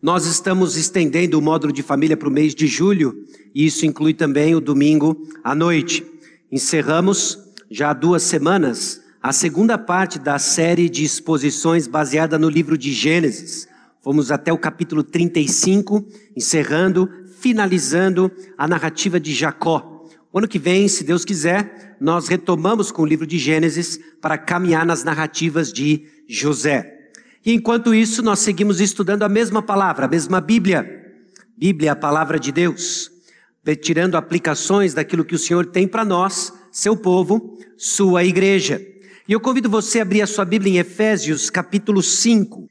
[0.00, 4.14] Nós estamos estendendo o módulo de família para o mês de julho, e isso inclui
[4.14, 6.06] também o domingo à noite.
[6.52, 7.36] Encerramos
[7.68, 12.92] já há duas semanas a segunda parte da série de exposições baseada no livro de
[12.92, 13.66] Gênesis.
[14.00, 16.06] Fomos até o capítulo 35,
[16.36, 17.10] encerrando,
[17.40, 20.06] finalizando a narrativa de Jacó.
[20.32, 24.38] O ano que vem, se Deus quiser, nós retomamos com o livro de Gênesis para
[24.38, 26.97] caminhar nas narrativas de José.
[27.44, 30.98] E enquanto isso, nós seguimos estudando a mesma palavra, a mesma Bíblia.
[31.56, 33.10] Bíblia, a palavra de Deus,
[33.80, 38.80] tirando aplicações daquilo que o Senhor tem para nós, seu povo, sua igreja.
[39.26, 42.66] E eu convido você a abrir a sua Bíblia em Efésios, capítulo 5.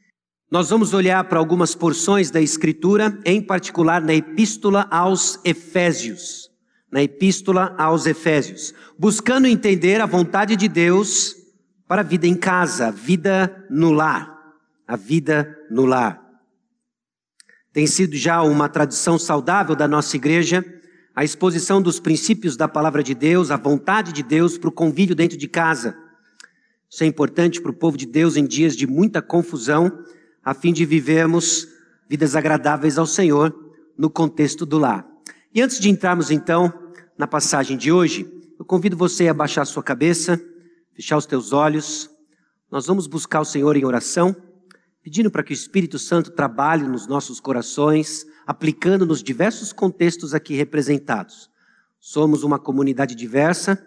[0.49, 6.49] Nós vamos olhar para algumas porções da Escritura, em particular na Epístola aos Efésios.
[6.89, 8.73] Na Epístola aos Efésios.
[8.97, 11.35] Buscando entender a vontade de Deus
[11.87, 14.36] para a vida em casa, vida no lar
[14.87, 16.23] a vida no lar.
[17.73, 20.63] Tem sido já uma tradição saudável da nossa igreja
[21.17, 25.15] a exposição dos princípios da palavra de Deus, a vontade de Deus para o convívio
[25.15, 25.97] dentro de casa.
[26.87, 29.91] Isso é importante para o povo de Deus em dias de muita confusão,
[30.45, 31.67] a fim de vivermos
[32.07, 33.51] vidas agradáveis ao Senhor
[33.97, 35.07] no contexto do lar.
[35.51, 36.71] E antes de entrarmos então
[37.17, 40.39] na passagem de hoje, eu convido você a baixar sua cabeça,
[40.93, 42.11] fechar os teus olhos.
[42.69, 44.35] Nós vamos buscar o Senhor em oração
[45.07, 50.53] pedindo para que o Espírito Santo trabalhe nos nossos corações, aplicando nos diversos contextos aqui
[50.53, 51.49] representados.
[51.97, 53.81] Somos uma comunidade diversa,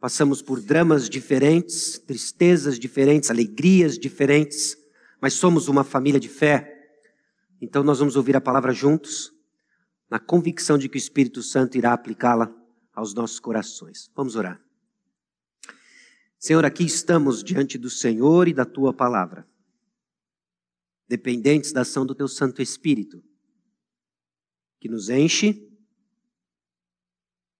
[0.00, 4.74] passamos por dramas diferentes, tristezas diferentes, alegrias diferentes,
[5.20, 6.74] mas somos uma família de fé.
[7.60, 9.30] Então nós vamos ouvir a palavra juntos,
[10.08, 12.50] na convicção de que o Espírito Santo irá aplicá-la
[12.94, 14.10] aos nossos corações.
[14.16, 14.58] Vamos orar.
[16.38, 19.51] Senhor, aqui estamos diante do Senhor e da tua palavra
[21.12, 23.22] dependentes da ação do teu Santo Espírito,
[24.80, 25.70] que nos enche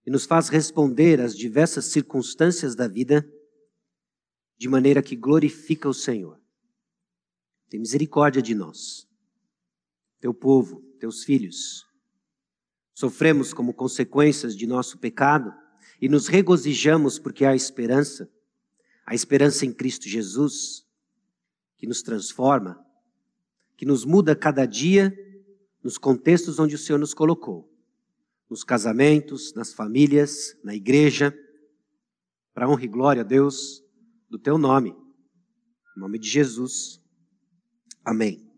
[0.03, 3.23] e nos faz responder às diversas circunstâncias da vida
[4.57, 6.41] de maneira que glorifica o Senhor.
[7.69, 9.07] Tem misericórdia de nós,
[10.19, 11.85] teu povo, teus filhos.
[12.95, 15.53] Sofremos como consequências de nosso pecado
[16.01, 18.27] e nos regozijamos porque há esperança,
[19.05, 20.87] a esperança em Cristo Jesus,
[21.77, 22.82] que nos transforma,
[23.75, 25.15] que nos muda cada dia
[25.83, 27.73] nos contextos onde o Senhor nos colocou
[28.53, 31.35] nos casamentos, nas famílias, na igreja,
[32.53, 33.83] para honra e glória a Deus
[34.29, 34.91] do teu nome.
[35.97, 37.01] Em nome de Jesus.
[38.05, 38.52] Amém.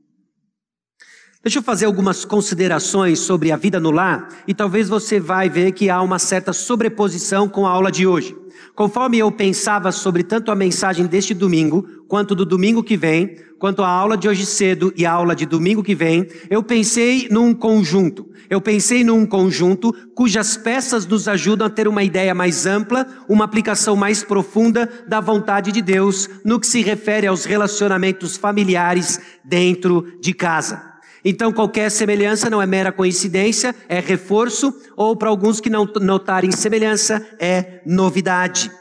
[1.45, 5.73] Deixa eu fazer algumas considerações sobre a vida no lar e talvez você vai ver
[5.73, 8.35] que há uma certa sobreposição com a aula de hoje.
[8.73, 13.83] Conforme eu pensava sobre tanto a mensagem deste domingo, quanto do domingo que vem, quanto
[13.83, 17.53] a aula de hoje cedo e a aula de domingo que vem, eu pensei num
[17.53, 18.27] conjunto.
[18.49, 23.45] Eu pensei num conjunto cujas peças nos ajudam a ter uma ideia mais ampla, uma
[23.45, 30.17] aplicação mais profunda da vontade de Deus no que se refere aos relacionamentos familiares dentro
[30.19, 30.94] de casa.
[31.27, 36.51] Então, qualquer semelhança não é mera coincidência, é reforço, ou para alguns que não notarem
[36.51, 38.71] semelhança, é novidade.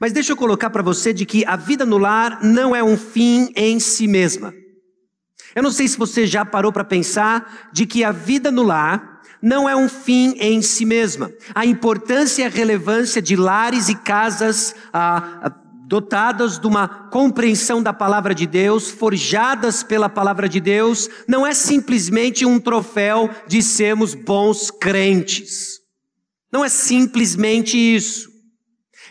[0.00, 2.96] Mas deixa eu colocar para você de que a vida no lar não é um
[2.96, 4.54] fim em si mesma.
[5.54, 9.20] Eu não sei se você já parou para pensar de que a vida no lar
[9.42, 11.30] não é um fim em si mesma.
[11.54, 15.54] A importância e a relevância de lares e casas ah,
[15.88, 21.54] dotadas de uma compreensão da palavra de Deus, forjadas pela palavra de Deus, não é
[21.54, 25.78] simplesmente um troféu de sermos bons crentes.
[26.52, 28.28] Não é simplesmente isso.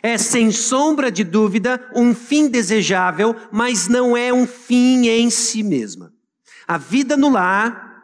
[0.04, 5.64] É sem sombra de dúvida um fim desejável, mas não é um fim em si
[5.64, 6.12] mesma.
[6.68, 8.04] A vida no lar,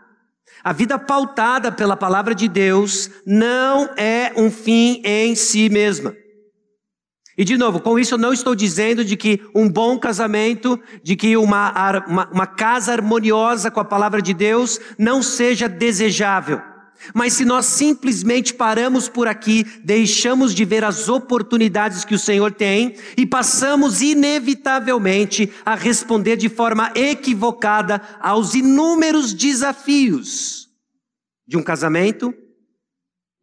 [0.64, 6.16] a vida pautada pela palavra de Deus, não é um fim em si mesma.
[7.38, 11.16] E de novo, com isso eu não estou dizendo de que um bom casamento, de
[11.16, 16.62] que uma, uma, uma, casa harmoniosa com a palavra de Deus não seja desejável.
[17.14, 22.52] Mas se nós simplesmente paramos por aqui, deixamos de ver as oportunidades que o Senhor
[22.52, 30.70] tem e passamos inevitavelmente a responder de forma equivocada aos inúmeros desafios
[31.48, 32.34] de um casamento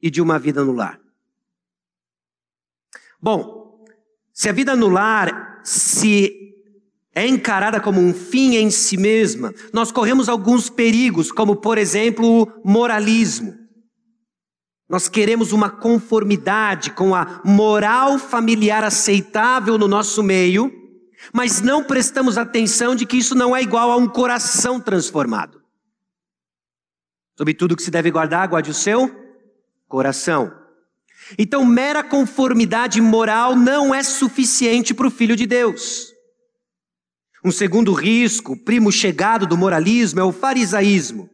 [0.00, 0.98] e de uma vida no lar.
[3.20, 3.59] Bom,
[4.40, 6.54] se a vida no lar se
[7.14, 12.44] é encarada como um fim em si mesma, nós corremos alguns perigos, como por exemplo
[12.44, 13.54] o moralismo.
[14.88, 20.72] Nós queremos uma conformidade com a moral familiar aceitável no nosso meio,
[21.34, 25.60] mas não prestamos atenção de que isso não é igual a um coração transformado.
[27.36, 29.14] Sobre tudo que se deve guardar, guarde o seu
[29.86, 30.59] coração.
[31.38, 36.12] Então, mera conformidade moral não é suficiente para o filho de Deus.
[37.44, 41.30] Um segundo risco, primo chegado do moralismo, é o farisaísmo.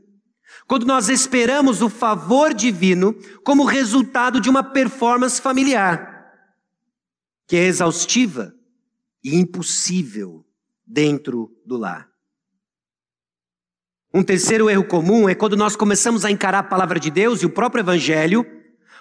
[0.66, 3.14] Quando nós esperamos o favor divino
[3.44, 6.16] como resultado de uma performance familiar,
[7.46, 8.52] que é exaustiva
[9.22, 10.44] e impossível
[10.86, 12.08] dentro do lar.
[14.14, 17.46] Um terceiro erro comum é quando nós começamos a encarar a palavra de Deus e
[17.46, 18.46] o próprio Evangelho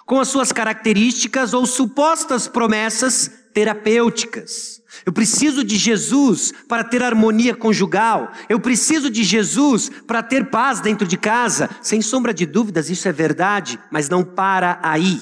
[0.05, 4.81] com as suas características ou supostas promessas terapêuticas.
[5.05, 8.31] Eu preciso de Jesus para ter harmonia conjugal.
[8.47, 11.69] Eu preciso de Jesus para ter paz dentro de casa.
[11.81, 15.21] Sem sombra de dúvidas, isso é verdade, mas não para aí.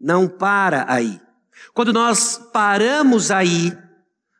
[0.00, 1.20] Não para aí.
[1.72, 3.72] Quando nós paramos aí,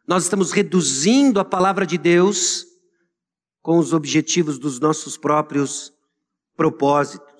[0.07, 2.67] nós estamos reduzindo a palavra de Deus
[3.63, 5.93] com os objetivos dos nossos próprios
[6.57, 7.32] propósitos.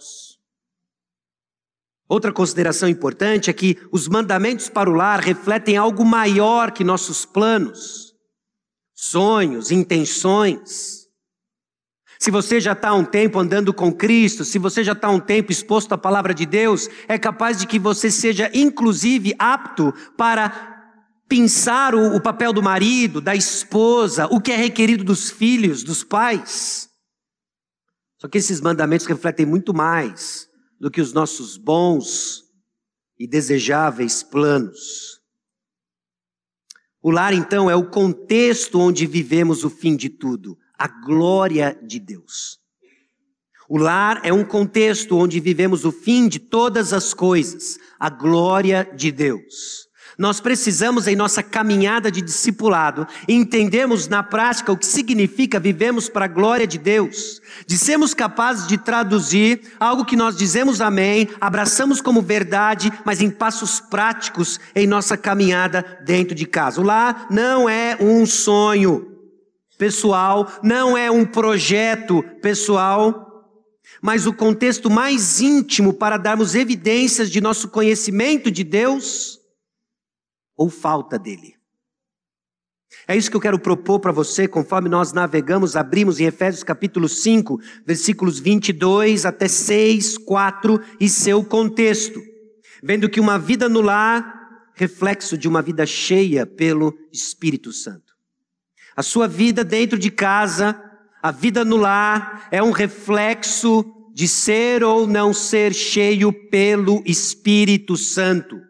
[2.09, 7.25] Outra consideração importante é que os mandamentos para o lar refletem algo maior que nossos
[7.25, 8.13] planos,
[8.95, 11.03] sonhos, intenções.
[12.19, 15.11] Se você já está há um tempo andando com Cristo, se você já está há
[15.11, 19.93] um tempo exposto à palavra de Deus, é capaz de que você seja inclusive apto
[20.17, 20.71] para
[21.29, 26.05] pensar o, o papel do marido, da esposa, o que é requerido dos filhos, dos
[26.05, 26.91] pais.
[28.19, 30.52] Só que esses mandamentos refletem muito mais
[30.83, 32.43] do que os nossos bons
[33.17, 35.21] e desejáveis planos.
[37.01, 42.01] O lar, então, é o contexto onde vivemos o fim de tudo, a glória de
[42.01, 42.59] Deus.
[43.69, 48.83] O lar é um contexto onde vivemos o fim de todas as coisas, a glória
[48.97, 49.87] de Deus.
[50.19, 56.27] Nós precisamos, em nossa caminhada de discipulado, entendermos na prática o que significa vivemos para
[56.27, 62.01] a glória de Deus, de sermos capazes de traduzir algo que nós dizemos amém, abraçamos
[62.01, 66.81] como verdade, mas em passos práticos em nossa caminhada dentro de casa.
[66.81, 69.09] O lar não é um sonho
[69.79, 73.31] pessoal, não é um projeto pessoal,
[74.01, 79.42] mas o contexto mais íntimo para darmos evidências de nosso conhecimento de Deus
[80.57, 81.57] ou falta dele.
[83.07, 87.09] É isso que eu quero propor para você, conforme nós navegamos, abrimos em Efésios capítulo
[87.09, 92.21] 5, versículos 22 até 6, 4 e seu contexto.
[92.83, 98.13] Vendo que uma vida no lar, reflexo de uma vida cheia pelo Espírito Santo.
[98.95, 100.81] A sua vida dentro de casa,
[101.23, 103.85] a vida no lar, é um reflexo
[104.15, 108.61] de ser ou não ser cheio pelo Espírito Santo.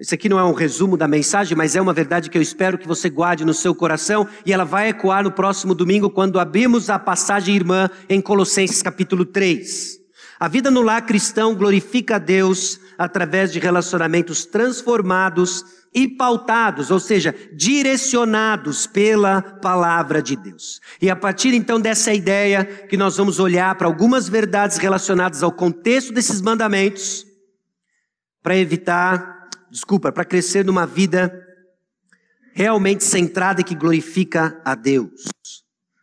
[0.00, 2.78] Esse aqui não é um resumo da mensagem, mas é uma verdade que eu espero
[2.78, 6.88] que você guarde no seu coração e ela vai ecoar no próximo domingo quando abrimos
[6.88, 9.98] a passagem irmã em Colossenses capítulo 3.
[10.38, 17.00] A vida no lar cristão glorifica a Deus através de relacionamentos transformados e pautados, ou
[17.00, 20.80] seja, direcionados pela palavra de Deus.
[21.02, 25.50] E a partir então dessa ideia que nós vamos olhar para algumas verdades relacionadas ao
[25.50, 27.26] contexto desses mandamentos,
[28.44, 29.37] para evitar
[29.70, 31.32] desculpa, para crescer numa vida
[32.52, 35.28] realmente centrada e que glorifica a Deus.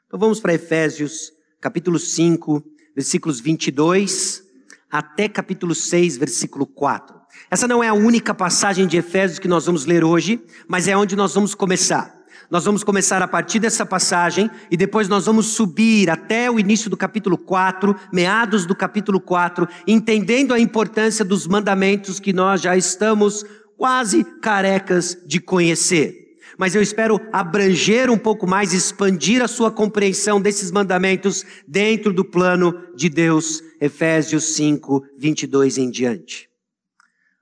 [0.08, 2.64] Então vamos para Efésios, capítulo 5,
[2.96, 4.44] versículos 22
[4.90, 7.14] até capítulo 6, versículo 4.
[7.52, 10.96] Essa não é a única passagem de Efésios que nós vamos ler hoje, mas é
[10.96, 12.15] onde nós vamos começar.
[12.50, 16.90] Nós vamos começar a partir dessa passagem e depois nós vamos subir até o início
[16.90, 22.78] do capítulo 4, meados do capítulo 4, entendendo a importância dos mandamentos que nós já
[22.78, 23.44] estamos
[23.76, 26.24] quase carecas de conhecer.
[26.58, 32.24] Mas eu espero abranger um pouco mais, expandir a sua compreensão desses mandamentos dentro do
[32.24, 36.48] plano de Deus, Efésios 5, 22 em diante.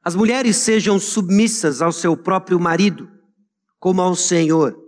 [0.04, 3.08] As mulheres sejam submissas ao seu próprio marido,
[3.80, 4.83] como ao Senhor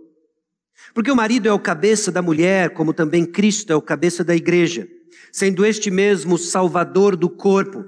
[0.96, 4.34] porque o marido é o cabeça da mulher, como também Cristo é o cabeça da
[4.34, 4.88] igreja,
[5.30, 7.84] sendo este mesmo salvador do corpo.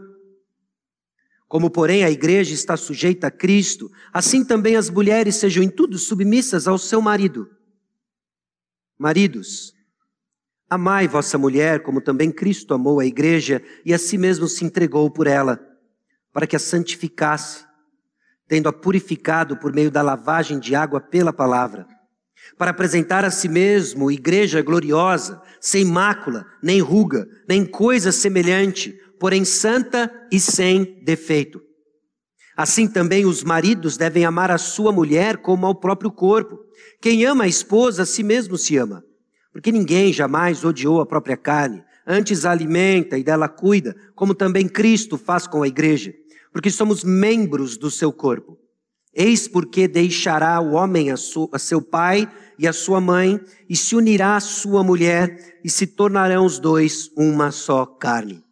[1.47, 5.97] Como, porém, a igreja está sujeita a Cristo, assim também as mulheres sejam em tudo
[5.97, 7.49] submissas ao seu marido.
[8.99, 9.73] Maridos,
[10.69, 15.09] amai vossa mulher, como também Cristo amou a igreja e a si mesmo se entregou
[15.09, 15.57] por ela,
[16.33, 17.63] para que a santificasse,
[18.49, 21.95] tendo-a purificado por meio da lavagem de água pela palavra
[22.57, 29.45] para apresentar a si mesmo igreja gloriosa, sem mácula, nem ruga, nem coisa semelhante, porém
[29.45, 31.61] santa e sem defeito.
[32.55, 36.57] Assim também os maridos devem amar a sua mulher como ao próprio corpo.
[36.99, 39.03] Quem ama a esposa, a si mesmo se ama.
[39.53, 44.67] Porque ninguém jamais odiou a própria carne, antes a alimenta e dela cuida, como também
[44.67, 46.13] Cristo faz com a igreja,
[46.51, 48.57] porque somos membros do seu corpo.
[49.13, 51.15] Eis porque deixará o homem a,
[51.51, 55.85] a seu pai e a sua mãe, e se unirá à sua mulher, e se
[55.85, 58.43] tornarão os dois uma só carne.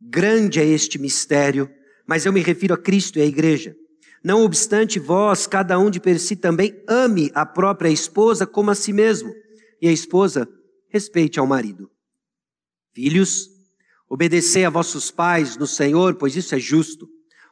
[0.00, 1.70] Grande é este mistério,
[2.06, 3.76] mas eu me refiro a Cristo e à igreja.
[4.24, 8.74] Não obstante, vós, cada um de per si, também ame a própria esposa como a
[8.74, 9.32] si mesmo
[9.80, 10.48] e a esposa
[10.88, 11.90] respeite ao marido.
[12.94, 13.48] Filhos,
[14.08, 17.08] obedecei a vossos pais no Senhor, pois isso é justo.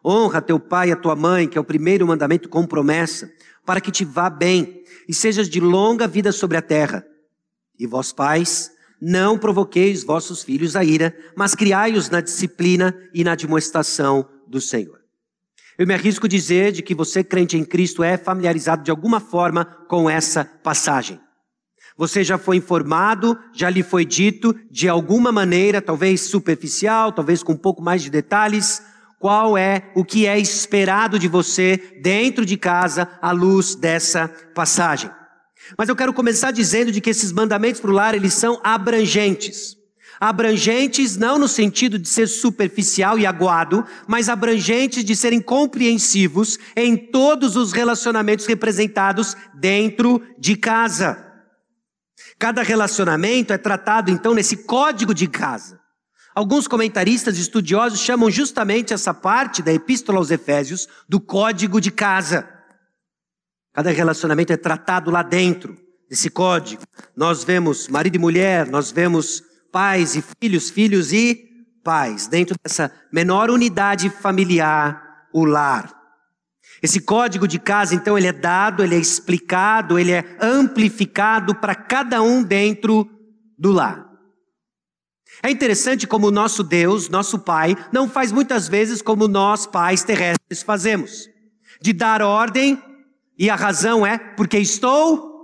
[0.07, 3.29] Honra teu pai e a tua mãe, que é o primeiro mandamento com promessa,
[3.65, 7.05] para que te vá bem e sejas de longa vida sobre a terra.
[7.77, 8.71] E vós, pais,
[9.03, 15.01] não provoqueis vossos filhos a ira, mas criai-os na disciplina e na demonstração do Senhor.
[15.77, 19.65] Eu me arrisco dizer de que você, crente em Cristo, é familiarizado de alguma forma
[19.65, 21.21] com essa passagem.
[21.99, 27.53] Você já foi informado, já lhe foi dito, de alguma maneira, talvez superficial, talvez com
[27.53, 28.83] um pouco mais de detalhes,
[29.19, 35.11] qual é o que é esperado de você dentro de casa à luz dessa passagem.
[35.77, 39.77] Mas eu quero começar dizendo de que esses mandamentos para o lar, eles são abrangentes.
[40.21, 46.97] Abrangentes não no sentido de ser superficial e aguado, mas abrangentes de serem compreensivos em
[46.97, 51.23] todos os relacionamentos representados dentro de casa.
[52.39, 55.81] Cada relacionamento é tratado então nesse código de casa.
[56.37, 62.47] Alguns comentaristas estudiosos chamam justamente essa parte da Epístola aos Efésios do código de casa.
[63.73, 65.79] Cada relacionamento é tratado lá dentro
[66.11, 66.83] desse código.
[67.17, 71.43] Nós vemos marido e mulher, nós vemos pais e filhos, filhos e
[71.83, 75.91] pais, dentro dessa menor unidade familiar, o lar.
[76.83, 81.75] Esse código de casa, então, ele é dado, ele é explicado, ele é amplificado para
[81.75, 83.09] cada um dentro
[83.59, 84.07] do lar.
[85.43, 90.03] É interessante como o nosso Deus, nosso Pai, não faz muitas vezes como nós, pais
[90.03, 91.29] terrestres, fazemos.
[91.81, 92.83] De dar ordem,
[93.39, 95.37] e a razão é porque estou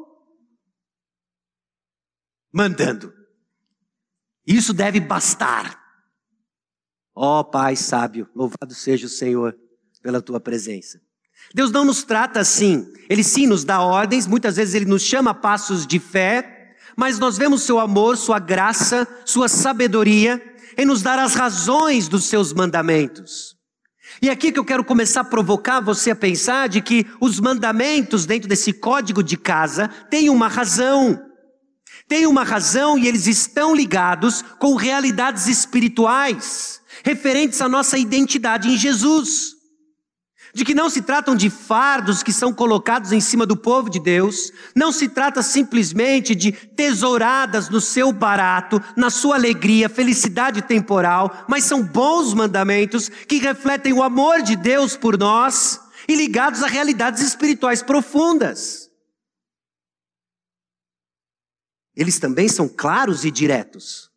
[2.52, 3.12] mandando.
[4.46, 5.80] Isso deve bastar.
[7.14, 9.56] Ó oh, Pai sábio, louvado seja o Senhor
[10.02, 11.00] pela tua presença.
[11.54, 12.90] Deus não nos trata assim.
[13.08, 16.61] Ele sim nos dá ordens, muitas vezes ele nos chama a passos de fé,
[16.96, 20.42] mas nós vemos seu amor, sua graça, sua sabedoria
[20.76, 23.56] em nos dar as razões dos seus mandamentos.
[24.20, 27.40] E é aqui que eu quero começar a provocar você a pensar de que os
[27.40, 31.20] mandamentos dentro desse código de casa têm uma razão.
[32.08, 38.76] Tem uma razão e eles estão ligados com realidades espirituais, referentes à nossa identidade em
[38.76, 39.61] Jesus
[40.54, 43.98] de que não se tratam de fardos que são colocados em cima do povo de
[43.98, 51.44] Deus, não se trata simplesmente de tesouradas no seu barato, na sua alegria, felicidade temporal,
[51.48, 56.66] mas são bons mandamentos que refletem o amor de Deus por nós e ligados a
[56.66, 58.90] realidades espirituais profundas.
[61.96, 64.11] Eles também são claros e diretos.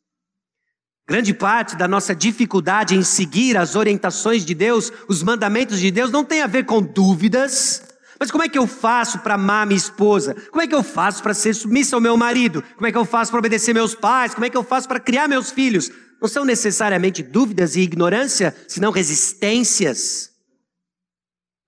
[1.08, 6.10] Grande parte da nossa dificuldade em seguir as orientações de Deus, os mandamentos de Deus,
[6.10, 7.84] não tem a ver com dúvidas.
[8.20, 10.34] Mas como é que eu faço para amar minha esposa?
[10.50, 12.64] Como é que eu faço para ser submissa ao meu marido?
[12.76, 14.34] Como é que eu faço para obedecer meus pais?
[14.34, 15.92] Como é que eu faço para criar meus filhos?
[16.20, 20.32] Não são necessariamente dúvidas e ignorância, senão resistências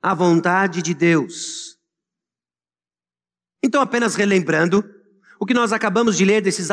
[0.01, 1.77] à vontade de Deus.
[3.61, 4.83] Então, apenas relembrando,
[5.39, 6.69] o que nós acabamos de ler desses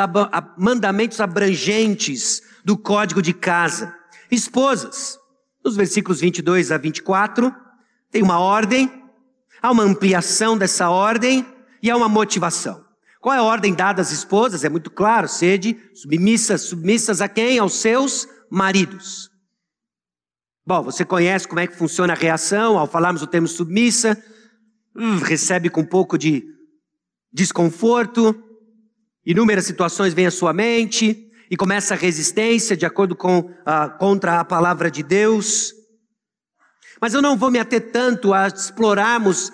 [0.57, 3.95] mandamentos abrangentes do código de casa.
[4.31, 5.19] Esposas,
[5.65, 7.55] nos versículos 22 a 24,
[8.11, 8.91] tem uma ordem,
[9.61, 11.47] há uma ampliação dessa ordem
[11.83, 12.85] e há uma motivação.
[13.21, 14.65] Qual é a ordem dada às esposas?
[14.65, 17.59] É muito claro, sede submissas, submissas a quem?
[17.59, 19.31] Aos seus maridos.
[20.67, 24.23] Bom, você conhece como é que funciona a reação ao falarmos o termo submissa,
[24.97, 26.45] hum, recebe com um pouco de
[27.33, 28.43] desconforto,
[29.27, 34.41] Inúmeras situações vêm à sua mente e começa a resistência de acordo com a, contra
[34.41, 35.73] a palavra de Deus.
[37.01, 39.53] Mas eu não vou me ater tanto a explorarmos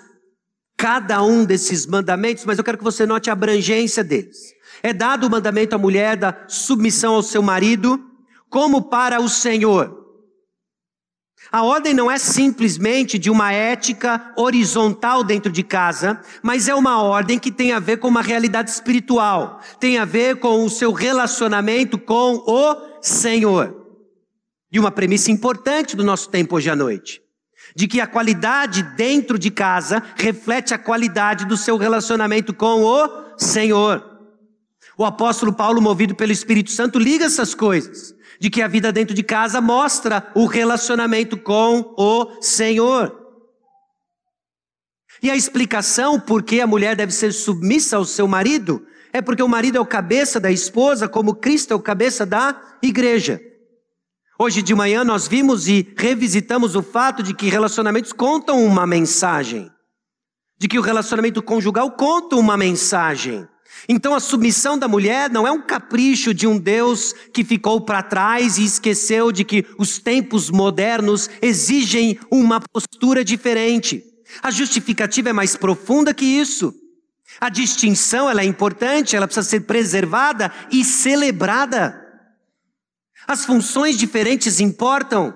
[0.75, 4.35] cada um desses mandamentos, mas eu quero que você note a abrangência deles.
[4.81, 8.03] É dado o mandamento à mulher da submissão ao seu marido,
[8.49, 10.00] como para o Senhor.
[11.49, 17.01] A ordem não é simplesmente de uma ética horizontal dentro de casa, mas é uma
[17.01, 20.91] ordem que tem a ver com uma realidade espiritual, tem a ver com o seu
[20.91, 23.75] relacionamento com o Senhor.
[24.71, 27.21] E uma premissa importante do nosso tempo hoje à noite,
[27.75, 33.37] de que a qualidade dentro de casa reflete a qualidade do seu relacionamento com o
[33.37, 34.10] Senhor.
[35.01, 38.13] O apóstolo Paulo, movido pelo Espírito Santo, liga essas coisas.
[38.39, 43.11] De que a vida dentro de casa mostra o relacionamento com o Senhor.
[45.19, 49.41] E a explicação por que a mulher deve ser submissa ao seu marido é porque
[49.41, 53.41] o marido é o cabeça da esposa, como Cristo é o cabeça da igreja.
[54.37, 59.67] Hoje de manhã nós vimos e revisitamos o fato de que relacionamentos contam uma mensagem,
[60.59, 63.47] de que o relacionamento conjugal conta uma mensagem.
[63.87, 68.03] Então a submissão da mulher não é um capricho de um Deus que ficou para
[68.03, 74.03] trás e esqueceu de que os tempos modernos exigem uma postura diferente.
[74.41, 76.73] A justificativa é mais profunda que isso.
[77.39, 81.99] A distinção ela é importante, ela precisa ser preservada e celebrada.
[83.27, 85.33] As funções diferentes importam.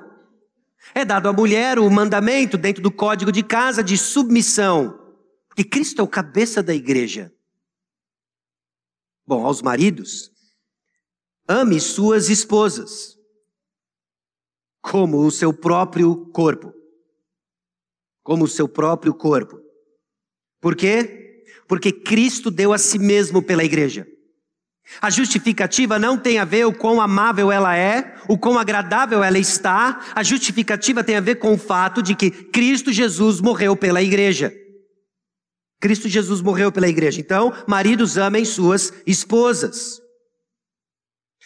[0.93, 4.97] É dado à mulher o mandamento dentro do código de casa de submissão,
[5.49, 7.34] porque Cristo é o cabeça da igreja.
[9.27, 10.31] Bom, aos maridos,
[11.47, 13.15] ame suas esposas
[14.81, 16.71] como o seu próprio corpo.
[18.23, 19.59] Como o seu próprio corpo.
[20.61, 21.43] Por quê?
[21.67, 24.07] Porque Cristo deu a si mesmo pela igreja.
[25.01, 29.39] A justificativa não tem a ver o quão amável ela é, o quão agradável ela
[29.39, 29.99] está.
[30.13, 34.53] A justificativa tem a ver com o fato de que Cristo Jesus morreu pela igreja.
[35.85, 37.21] Cristo Jesus morreu pela igreja.
[37.21, 40.01] Então, maridos amem suas esposas.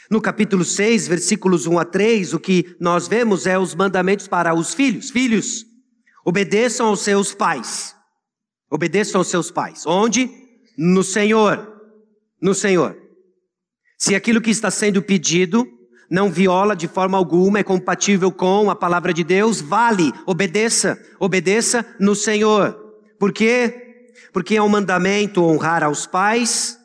[0.10, 4.54] No capítulo 6, versículos 1 a 3, o que nós vemos é os mandamentos para
[4.54, 5.10] os filhos.
[5.10, 5.66] Filhos,
[6.24, 7.94] obedeçam aos seus pais.
[8.72, 9.86] Obedeçam aos seus pais.
[9.86, 10.32] Onde?
[10.78, 11.70] No Senhor.
[12.42, 12.96] No Senhor.
[13.98, 15.68] Se aquilo que está sendo pedido
[16.10, 21.86] não viola de forma alguma, é compatível com a palavra de Deus, vale, obedeça, obedeça
[22.00, 22.74] no Senhor.
[23.20, 23.89] Por quê?
[24.32, 26.80] Porque é um mandamento honrar aos pais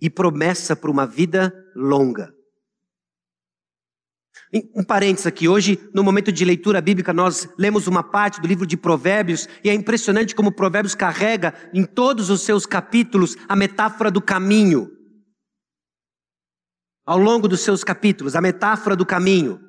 [0.00, 2.34] e promessa para uma vida longa.
[4.74, 8.66] Um parênteses aqui, hoje, no momento de leitura bíblica, nós lemos uma parte do livro
[8.66, 14.10] de Provérbios, e é impressionante como Provérbios carrega em todos os seus capítulos a metáfora
[14.10, 14.96] do caminho
[17.06, 19.60] ao longo dos seus capítulos, a metáfora do caminho,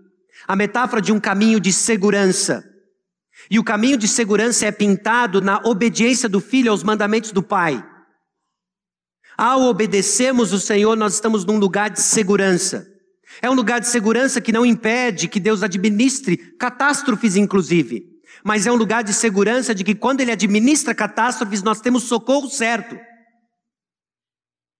[0.47, 2.67] a metáfora de um caminho de segurança.
[3.49, 7.83] E o caminho de segurança é pintado na obediência do filho aos mandamentos do pai.
[9.37, 12.87] Ao obedecermos o Senhor, nós estamos num lugar de segurança.
[13.41, 18.03] É um lugar de segurança que não impede que Deus administre catástrofes, inclusive.
[18.43, 22.49] Mas é um lugar de segurança de que quando Ele administra catástrofes, nós temos socorro
[22.49, 22.97] certo.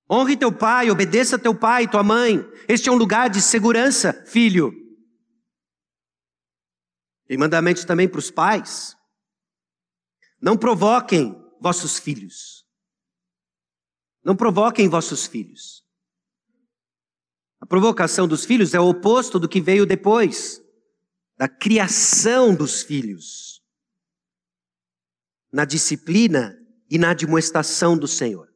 [0.10, 2.44] Honre teu pai, obedeça teu pai e tua mãe.
[2.68, 4.74] Este é um lugar de segurança, filho.
[7.28, 8.96] Tem mandamentos também para os pais.
[10.42, 12.66] Não provoquem vossos filhos.
[14.24, 15.86] Não provoquem vossos filhos.
[17.60, 20.62] A provocação dos filhos é o oposto do que veio depois,
[21.38, 23.62] da criação dos filhos,
[25.52, 26.56] na disciplina
[26.90, 28.48] e na admoestação do Senhor.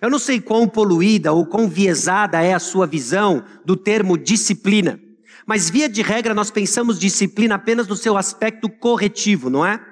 [0.00, 5.00] Eu não sei quão poluída ou quão viesada é a sua visão do termo disciplina,
[5.50, 9.84] mas via de regra nós pensamos disciplina apenas no seu aspecto corretivo, não é?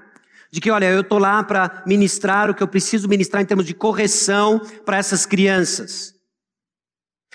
[0.52, 3.66] De que, olha, eu estou lá para ministrar o que eu preciso ministrar em termos
[3.66, 6.14] de correção para essas crianças.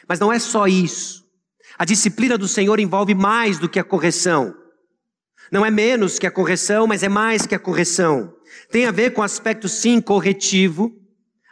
[0.08, 1.26] Mas não é só isso.
[1.78, 4.56] A disciplina do Senhor envolve mais do que a correção.
[5.52, 8.34] Não é menos que a correção, mas é mais que a correção.
[8.72, 10.98] Tem a ver com o aspecto, sim, corretivo,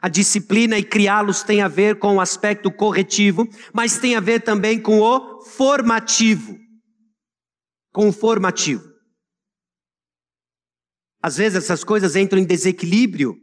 [0.02, 4.40] a disciplina e criá-los tem a ver com o aspecto corretivo, mas tem a ver
[4.40, 6.61] também com o formativo.
[7.92, 8.92] Com o formativo.
[11.22, 13.38] Às vezes essas coisas entram em desequilíbrio.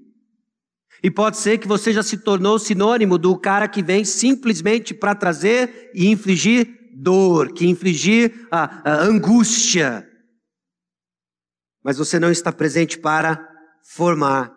[1.02, 5.14] E pode ser que você já se tornou sinônimo do cara que vem simplesmente para
[5.14, 10.04] trazer e infligir dor, que infligir a, a angústia.
[11.84, 13.48] Mas você não está presente para
[13.84, 14.52] formar.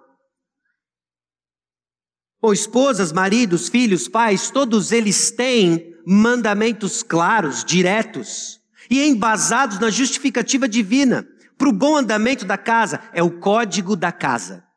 [2.41, 8.60] Bom, esposas, maridos, filhos, pais, todos eles têm mandamentos claros, diretos
[8.91, 11.25] e embasados na justificativa divina
[11.57, 12.99] para o bom andamento da casa.
[13.13, 14.67] É o código da casa.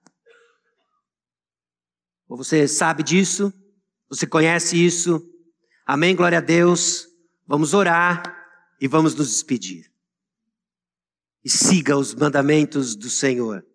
[2.29, 3.53] Você sabe disso?
[4.09, 5.21] Você conhece isso?
[5.85, 7.09] Amém, glória a Deus.
[7.45, 8.23] Vamos orar
[8.81, 9.93] e vamos nos despedir.
[11.45, 13.67] E siga os mandamentos do Senhor.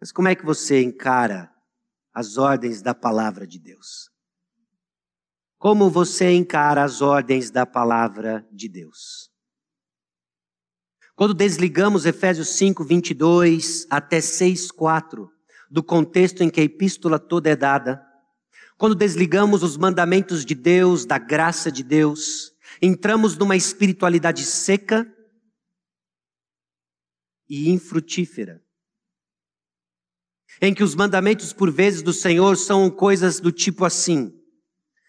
[0.00, 1.48] Mas como é que você encara
[2.18, 4.10] as ordens da palavra de Deus.
[5.58, 9.28] Como você encara as ordens da palavra de Deus?
[11.16, 15.28] Quando desligamos Efésios 5, 22 até 6, 4,
[15.68, 18.04] do contexto em que a epístola toda é dada,
[18.76, 25.04] Quando desligamos os mandamentos de Deus, da graça de Deus, entramos numa espiritualidade seca
[27.48, 28.62] e infrutífera.
[30.62, 34.37] Em que os mandamentos, por vezes, do Senhor são coisas do tipo assim: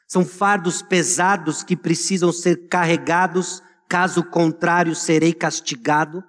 [0.10, 6.24] são fardos pesados que precisam ser carregados, caso contrário, serei castigado.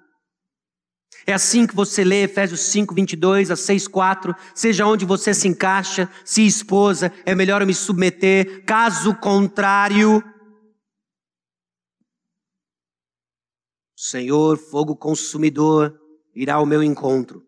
[1.26, 4.34] É assim que você lê Efésios 5, 22 a 6, 4.
[4.54, 8.64] Seja onde você se encaixa, se esposa, é melhor eu me submeter.
[8.66, 10.22] Caso contrário,
[13.96, 15.98] Senhor, fogo consumidor,
[16.34, 17.42] irá ao meu encontro.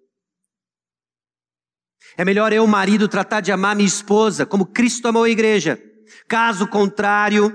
[2.16, 5.91] É melhor eu, marido, tratar de amar minha esposa como Cristo amou a igreja.
[6.28, 7.52] Caso contrário,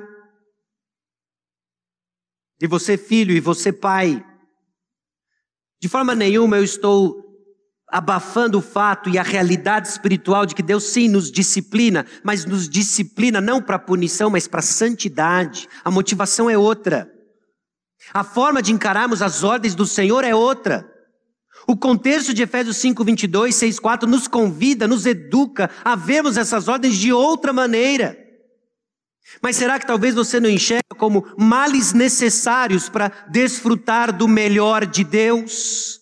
[2.62, 4.26] e você, filho, e você, pai,
[5.80, 7.24] de forma nenhuma eu estou
[7.90, 12.68] abafando o fato e a realidade espiritual de que Deus sim nos disciplina, mas nos
[12.68, 15.70] disciplina não para punição, mas para santidade.
[15.86, 17.10] A motivação é outra.
[18.14, 20.92] A forma de encararmos as ordens do Senhor é outra.
[21.68, 26.68] O contexto de Efésios 5, 22, 6, 4 nos convida, nos educa a vermos essas
[26.68, 28.27] ordens de outra maneira.
[29.42, 35.04] Mas será que talvez você não enxerga como males necessários para desfrutar do melhor de
[35.04, 36.00] Deus?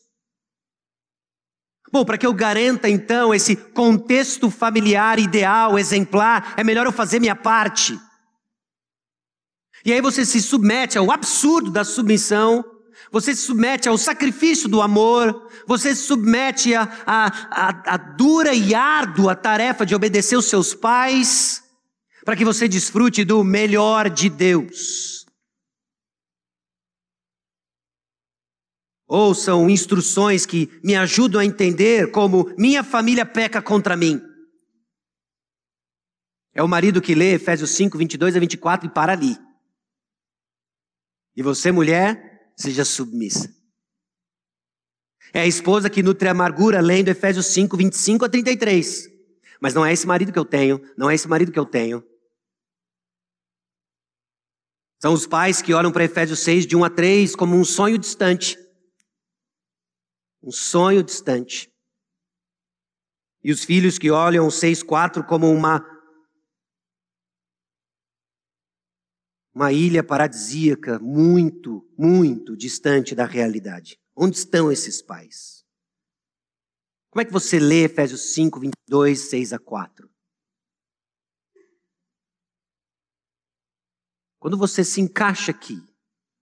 [1.91, 7.19] Bom, para que eu garanta então esse contexto familiar ideal, exemplar, é melhor eu fazer
[7.19, 7.99] minha parte.
[9.83, 12.63] E aí você se submete ao absurdo da submissão,
[13.11, 19.85] você se submete ao sacrifício do amor, você se submete à dura e árdua tarefa
[19.85, 21.64] de obedecer os seus pais
[22.25, 25.27] para que você desfrute do melhor de Deus.
[29.07, 34.19] Ou são instruções que me ajudam a entender como minha família peca contra mim.
[36.51, 39.37] É o marido que lê Efésios 5, 22 a 24 e para ali.
[41.35, 43.53] E você, mulher, seja submissa.
[45.31, 49.09] É a esposa que nutre a amargura lendo Efésios 5, 25 a 33.
[49.61, 52.03] Mas não é esse marido que eu tenho, não é esse marido que eu tenho.
[55.01, 57.97] São os pais que olham para Efésios 6, de 1 a 3, como um sonho
[57.97, 58.57] distante.
[60.41, 61.71] Um sonho distante.
[63.43, 65.83] E os filhos que olham 6, 4 como uma
[69.53, 73.97] uma ilha paradisíaca muito, muito distante da realidade.
[74.13, 75.63] Onde estão esses pais?
[77.09, 80.09] Como é que você lê Efésios 5, 22, 6 a 4?
[84.45, 85.81] Quando você se encaixa aqui,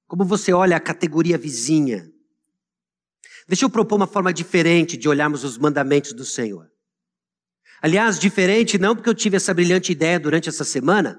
[0.08, 2.12] como você olha a categoria vizinha,
[3.48, 6.70] deixa eu propor uma forma diferente de olharmos os mandamentos do Senhor.
[7.82, 11.18] Aliás, diferente não porque eu tive essa brilhante ideia durante essa semana,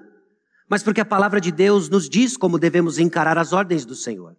[0.69, 4.37] mas porque a palavra de Deus nos diz como devemos encarar as ordens do Senhor.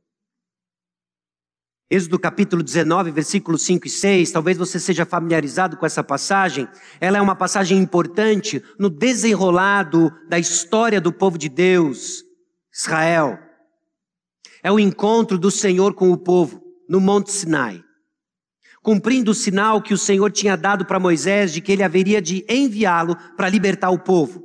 [1.91, 6.69] Êxodo capítulo 19, versículos 5 e 6, talvez você seja familiarizado com essa passagem.
[7.01, 12.25] Ela é uma passagem importante no desenrolado da história do povo de Deus,
[12.77, 13.39] Israel.
[14.63, 17.83] É o encontro do Senhor com o povo no Monte Sinai,
[18.83, 22.45] cumprindo o sinal que o Senhor tinha dado para Moisés de que ele haveria de
[22.49, 24.45] enviá-lo para libertar o povo.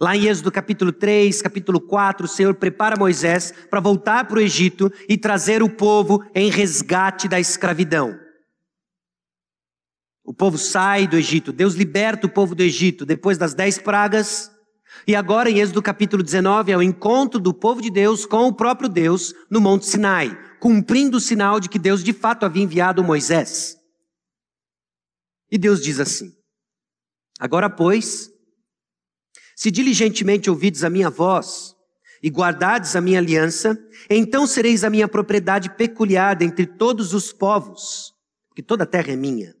[0.00, 4.42] Lá em Êxodo capítulo 3, capítulo 4, o Senhor prepara Moisés para voltar para o
[4.42, 8.18] Egito e trazer o povo em resgate da escravidão.
[10.24, 14.50] O povo sai do Egito, Deus liberta o povo do Egito depois das dez pragas,
[15.06, 18.54] e agora, em Êxodo capítulo 19, é o encontro do povo de Deus com o
[18.54, 23.02] próprio Deus no Monte Sinai, cumprindo o sinal de que Deus de fato havia enviado
[23.02, 23.76] Moisés.
[25.50, 26.32] E Deus diz assim:
[27.40, 28.30] Agora, pois,
[29.56, 31.74] se diligentemente ouvides a minha voz
[32.22, 33.76] e guardardes a minha aliança,
[34.08, 38.14] então sereis a minha propriedade peculiar entre todos os povos,
[38.48, 39.52] porque toda a terra é minha.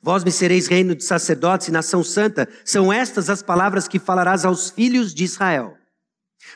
[0.00, 2.48] Vós me sereis reino de sacerdotes e nação santa.
[2.64, 5.76] São estas as palavras que falarás aos filhos de Israel.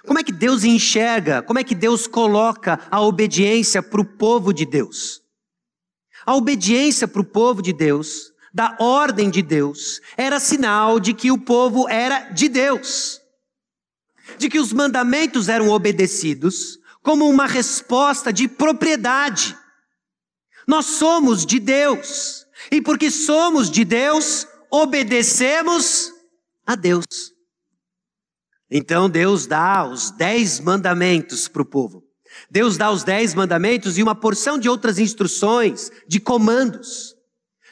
[0.07, 4.52] Como é que Deus enxerga, como é que Deus coloca a obediência para o povo
[4.52, 5.20] de Deus?
[6.24, 11.31] A obediência para o povo de Deus, da ordem de Deus, era sinal de que
[11.33, 13.20] o povo era de Deus,
[14.38, 19.57] de que os mandamentos eram obedecidos como uma resposta de propriedade.
[20.66, 22.41] Nós somos de Deus.
[22.70, 26.12] E porque somos de Deus, obedecemos
[26.66, 27.05] a Deus.
[28.70, 32.03] Então Deus dá os dez mandamentos para o povo.
[32.51, 37.14] Deus dá os dez mandamentos e uma porção de outras instruções, de comandos,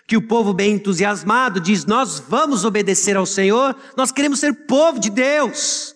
[0.07, 4.98] que o povo bem entusiasmado diz: Nós vamos obedecer ao Senhor, nós queremos ser povo
[4.98, 5.94] de Deus.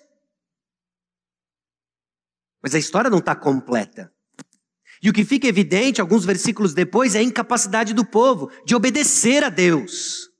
[2.63, 4.14] Mas a história não está completa.
[5.05, 9.45] E o que fica evidente, alguns versículos depois, é a incapacidade do povo de obedecer
[9.45, 10.31] a Deus.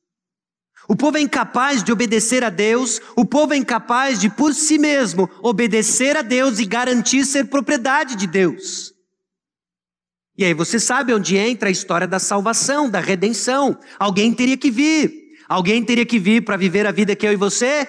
[0.89, 4.79] O povo é incapaz de obedecer a Deus, o povo é incapaz de, por si
[4.79, 8.95] mesmo, obedecer a Deus e garantir ser propriedade de Deus.
[10.35, 13.79] E aí você sabe onde entra a história da salvação, da redenção.
[13.99, 15.13] Alguém teria que vir.
[15.47, 17.87] Alguém teria que vir para viver a vida que eu e você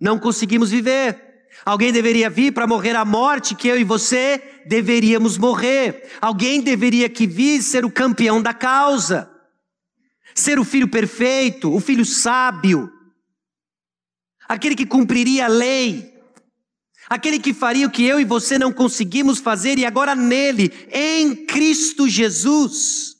[0.00, 1.27] não conseguimos viver.
[1.64, 6.08] Alguém deveria vir para morrer a morte que eu e você deveríamos morrer.
[6.20, 9.30] Alguém deveria que vir ser o campeão da causa.
[10.34, 12.90] Ser o filho perfeito, o filho sábio.
[14.48, 16.14] Aquele que cumpriria a lei.
[17.08, 21.46] Aquele que faria o que eu e você não conseguimos fazer e agora nele, em
[21.46, 23.17] Cristo Jesus.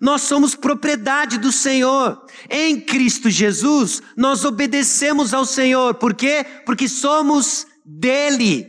[0.00, 2.24] Nós somos propriedade do Senhor.
[2.48, 5.94] Em Cristo Jesus, nós obedecemos ao Senhor.
[5.94, 6.44] Por quê?
[6.64, 8.66] Porque somos dele.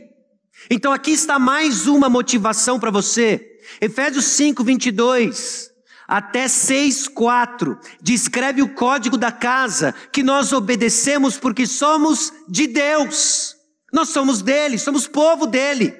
[0.68, 3.46] Então aqui está mais uma motivação para você.
[3.80, 5.70] Efésios 5, 22
[6.10, 13.54] até 6, 4 descreve o código da casa que nós obedecemos porque somos de Deus.
[13.92, 15.94] Nós somos dele, somos povo dele.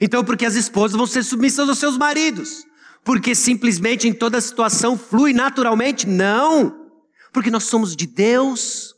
[0.00, 2.64] Então, porque as esposas vão ser submissas aos seus maridos?
[3.06, 6.08] Porque simplesmente em toda situação flui naturalmente?
[6.08, 6.90] Não.
[7.32, 8.96] Porque nós somos de Deus.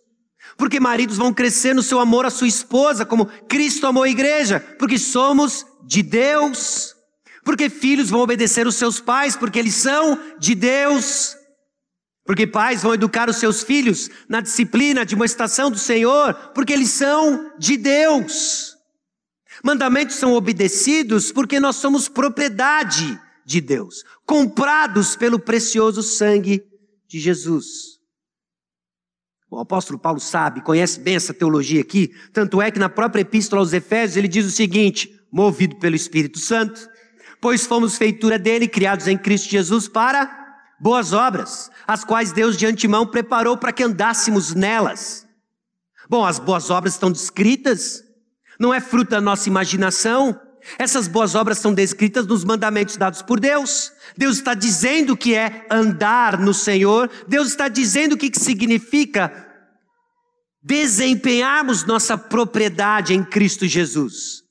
[0.56, 4.60] Porque maridos vão crescer no seu amor à sua esposa, como Cristo amou a igreja,
[4.78, 6.96] porque somos de Deus.
[7.44, 11.36] Porque filhos vão obedecer os seus pais, porque eles são de Deus.
[12.24, 16.72] Porque pais vão educar os seus filhos na disciplina de uma estação do Senhor, porque
[16.72, 18.74] eles são de Deus.
[19.62, 26.62] Mandamentos são obedecidos porque nós somos propriedade de Deus, comprados pelo precioso sangue
[27.08, 27.98] de Jesus.
[29.50, 33.62] O apóstolo Paulo sabe, conhece bem essa teologia aqui, tanto é que na própria epístola
[33.62, 36.86] aos Efésios ele diz o seguinte: movido pelo Espírito Santo,
[37.40, 40.30] pois fomos feitura dele, criados em Cristo Jesus para
[40.78, 45.26] boas obras, as quais Deus de antemão preparou para que andássemos nelas.
[46.06, 48.04] Bom, as boas obras estão descritas,
[48.60, 50.38] não é fruto da nossa imaginação,
[50.76, 53.92] essas boas obras são descritas nos mandamentos dados por Deus.
[54.16, 57.08] Deus está dizendo que é andar no Senhor.
[57.28, 59.46] Deus está dizendo o que significa
[60.62, 64.47] desempenharmos nossa propriedade em Cristo Jesus.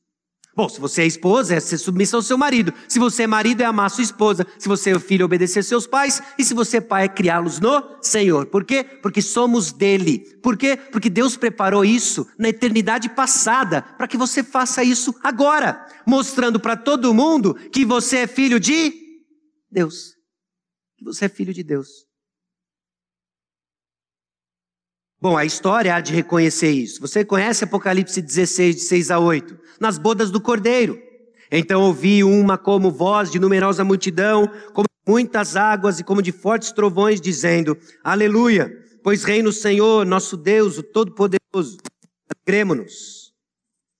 [0.58, 2.74] Bom, se você é esposa, é ser submissa ao seu marido.
[2.88, 4.44] Se você é marido, é amar sua esposa.
[4.58, 6.20] Se você é filho, é obedecer seus pais.
[6.36, 8.48] E se você é pai, é criá-los no Senhor.
[8.48, 8.84] Por quê?
[8.84, 10.18] Porque somos dele.
[10.42, 10.76] Por quê?
[10.76, 16.76] Porque Deus preparou isso na eternidade passada para que você faça isso agora, mostrando para
[16.76, 18.92] todo mundo que você é filho de
[19.70, 20.16] Deus.
[20.98, 22.08] Que você é filho de Deus.
[25.22, 27.00] Bom, a história há de reconhecer isso.
[27.02, 29.67] Você conhece Apocalipse 16, de 6 a 8?
[29.80, 31.00] Nas bodas do cordeiro.
[31.52, 36.72] Então ouvi uma como voz de numerosa multidão, como muitas águas e como de fortes
[36.72, 38.72] trovões, dizendo: Aleluia!
[39.04, 41.78] Pois reina o Senhor, nosso Deus, o Todo-Poderoso.
[42.30, 43.34] Alegremos-nos,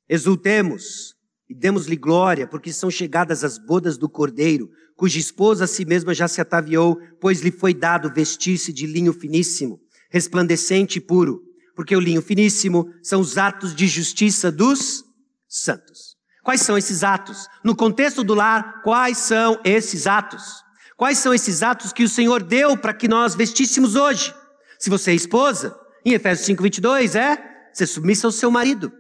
[0.10, 1.16] exultemos
[1.50, 6.14] e demos-lhe glória, porque são chegadas as bodas do cordeiro, cuja esposa a si mesma
[6.14, 11.42] já se ataviou, pois lhe foi dado vestir-se de linho finíssimo resplandecente e puro,
[11.76, 15.04] porque o linho finíssimo são os atos de justiça dos
[15.48, 16.16] santos.
[16.44, 17.48] Quais são esses atos?
[17.64, 20.64] No contexto do lar, quais são esses atos?
[20.96, 24.34] Quais são esses atos que o Senhor deu para que nós vestíssemos hoje?
[24.80, 27.38] Se você é esposa, em Efésios 5:22 é
[27.74, 28.92] ser submissa ao seu marido.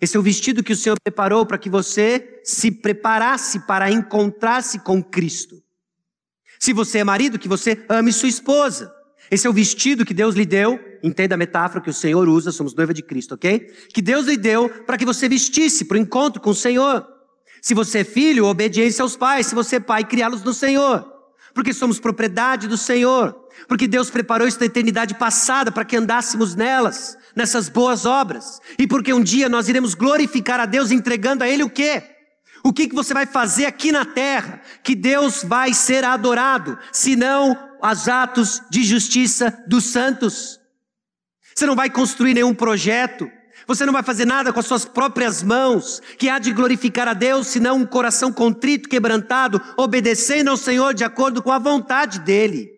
[0.00, 4.78] Esse é o vestido que o Senhor preparou para que você se preparasse para encontrar-se
[4.78, 5.60] com Cristo.
[6.58, 8.92] Se você é marido, que você ame sua esposa.
[9.30, 12.52] Esse é o vestido que Deus lhe deu, entenda a metáfora que o Senhor usa,
[12.52, 13.72] somos noiva de Cristo, ok?
[13.92, 17.06] Que Deus lhe deu para que você vestisse para o encontro com o Senhor.
[17.60, 19.46] Se você é filho, obediência aos pais.
[19.46, 21.06] Se você é pai, criá-los no Senhor.
[21.54, 23.34] Porque somos propriedade do Senhor.
[23.66, 28.60] Porque Deus preparou isso na eternidade passada para que andássemos nelas, nessas boas obras.
[28.78, 32.02] E porque um dia nós iremos glorificar a Deus entregando a Ele o quê?
[32.62, 37.56] O que, que você vai fazer aqui na terra que Deus vai ser adorado, senão
[37.80, 40.58] os atos de justiça dos santos?
[41.58, 43.28] Você não vai construir nenhum projeto,
[43.66, 47.14] você não vai fazer nada com as suas próprias mãos que há de glorificar a
[47.14, 52.70] Deus, senão um coração contrito, quebrantado, obedecendo ao Senhor de acordo com a vontade dEle.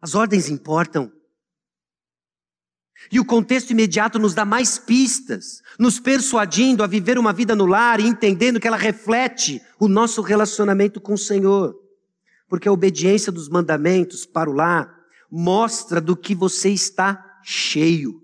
[0.00, 1.10] As ordens importam.
[3.10, 7.66] E o contexto imediato nos dá mais pistas, nos persuadindo a viver uma vida no
[7.66, 11.74] lar e entendendo que ela reflete o nosso relacionamento com o Senhor.
[12.48, 15.02] Porque a obediência dos mandamentos para o lar
[15.36, 18.22] mostra do que você está cheio.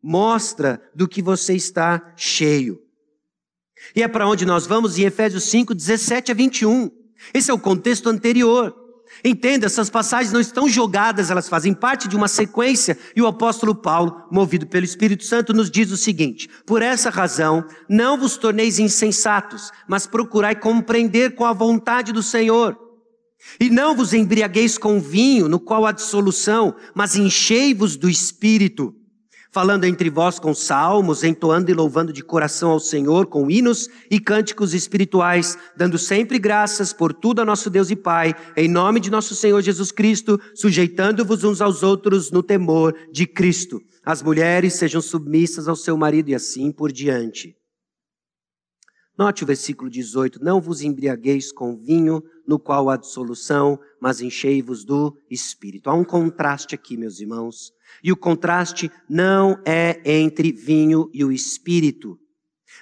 [0.00, 2.78] Mostra do que você está cheio.
[3.94, 6.90] E é para onde nós vamos em Efésios 5, 17 a 21.
[7.34, 8.72] Esse é o contexto anterior.
[9.24, 13.74] Entenda, essas passagens não estão jogadas, elas fazem parte de uma sequência, e o apóstolo
[13.74, 18.78] Paulo, movido pelo Espírito Santo, nos diz o seguinte: Por essa razão, não vos torneis
[18.78, 22.85] insensatos, mas procurai compreender com a vontade do Senhor.
[23.60, 28.94] E não vos embriagueis com vinho, no qual há dissolução, mas enchei-vos do Espírito
[29.56, 34.20] falando entre vós com salmos, entoando e louvando de coração ao Senhor com hinos e
[34.20, 39.10] cânticos espirituais, dando sempre graças por tudo a nosso Deus e Pai, em nome de
[39.10, 43.80] nosso Senhor Jesus Cristo, sujeitando-vos uns aos outros no temor de Cristo.
[44.04, 47.56] As mulheres sejam submissas ao seu marido e assim por diante.
[49.18, 54.84] Note o versículo 18: Não vos embriagueis com vinho, no qual há dissolução, mas enchei-vos
[54.84, 55.88] do espírito.
[55.88, 57.72] Há um contraste aqui, meus irmãos.
[58.04, 62.18] E o contraste não é entre vinho e o espírito,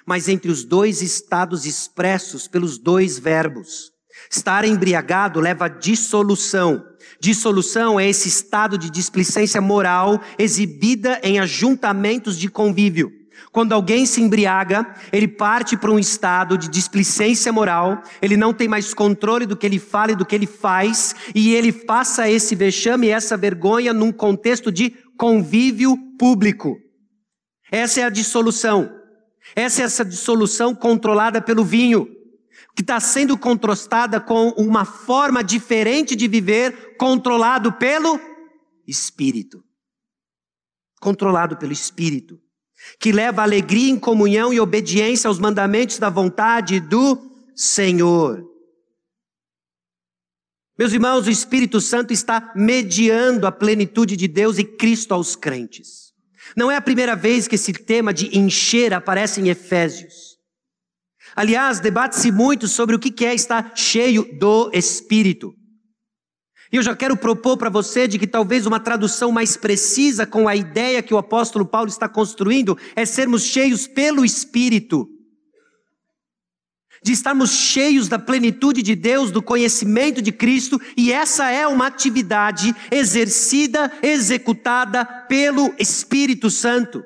[0.05, 3.93] mas entre os dois estados expressos pelos dois verbos.
[4.29, 6.83] Estar embriagado leva a dissolução.
[7.19, 13.24] Dissolução é esse estado de displicência moral exibida em ajuntamentos de convívio.
[13.51, 18.67] Quando alguém se embriaga, ele parte para um estado de displicência moral, ele não tem
[18.67, 22.55] mais controle do que ele fala e do que ele faz, e ele passa esse
[22.55, 26.77] vexame e essa vergonha num contexto de convívio público.
[27.71, 28.91] Essa é a dissolução.
[29.55, 32.07] Essa é essa dissolução controlada pelo vinho,
[32.75, 38.19] que está sendo contrastada com uma forma diferente de viver, controlado pelo
[38.85, 39.63] Espírito.
[40.99, 42.44] Controlado pelo Espírito
[42.99, 47.17] que leva alegria em comunhão e obediência aos mandamentos da vontade do
[47.55, 48.43] Senhor.
[50.77, 56.13] Meus irmãos, o Espírito Santo está mediando a plenitude de Deus e Cristo aos crentes.
[56.55, 60.35] Não é a primeira vez que esse tema de encher aparece em Efésios.
[61.35, 65.53] Aliás, debate-se muito sobre o que é estar cheio do Espírito.
[66.75, 70.45] E eu já quero propor para você de que talvez uma tradução mais precisa com
[70.45, 75.07] a ideia que o apóstolo Paulo está construindo é sermos cheios pelo Espírito.
[77.01, 81.87] De estarmos cheios da plenitude de Deus, do conhecimento de Cristo, e essa é uma
[81.87, 87.01] atividade exercida, executada pelo Espírito Santo.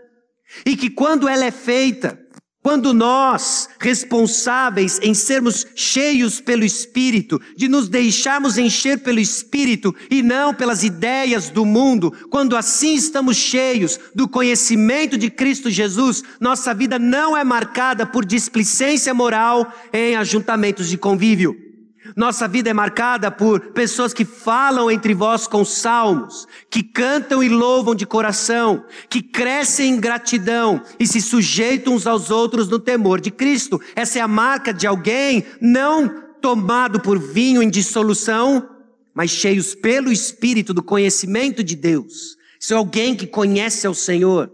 [0.66, 2.20] E que quando ela é feita,
[2.62, 10.22] quando nós, responsáveis em sermos cheios pelo Espírito, de nos deixarmos encher pelo Espírito e
[10.22, 16.74] não pelas ideias do mundo, quando assim estamos cheios do conhecimento de Cristo Jesus, nossa
[16.74, 21.69] vida não é marcada por displicência moral em ajuntamentos de convívio.
[22.16, 27.50] Nossa vida é marcada por pessoas que falam entre vós com salmos, que cantam e
[27.50, 33.22] louvam de coração, que crescem em gratidão e se sujeitam uns aos outros no temor
[33.22, 33.80] de Cristo.
[33.96, 38.68] Essa é a marca de alguém não tomado por vinho em dissolução,
[39.14, 42.38] mas cheios pelo Espírito do conhecimento de Deus.
[42.60, 44.52] Isso é alguém que conhece ao Senhor.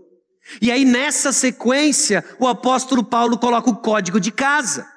[0.62, 4.95] E aí, nessa sequência, o apóstolo Paulo coloca o código de casa.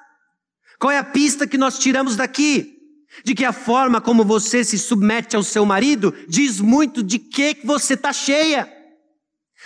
[0.79, 2.77] Qual é a pista que nós tiramos daqui?
[3.25, 7.57] De que a forma como você se submete ao seu marido diz muito de que
[7.65, 8.71] você está cheia.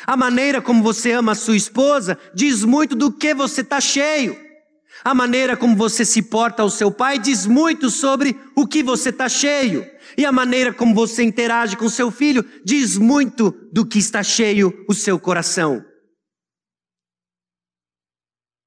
[0.07, 4.35] A maneira como você ama a sua esposa diz muito do que você está cheio.
[5.03, 9.09] A maneira como você se porta ao seu pai diz muito sobre o que você
[9.09, 9.85] está cheio.
[10.17, 14.73] E a maneira como você interage com seu filho diz muito do que está cheio
[14.87, 15.83] o seu coração.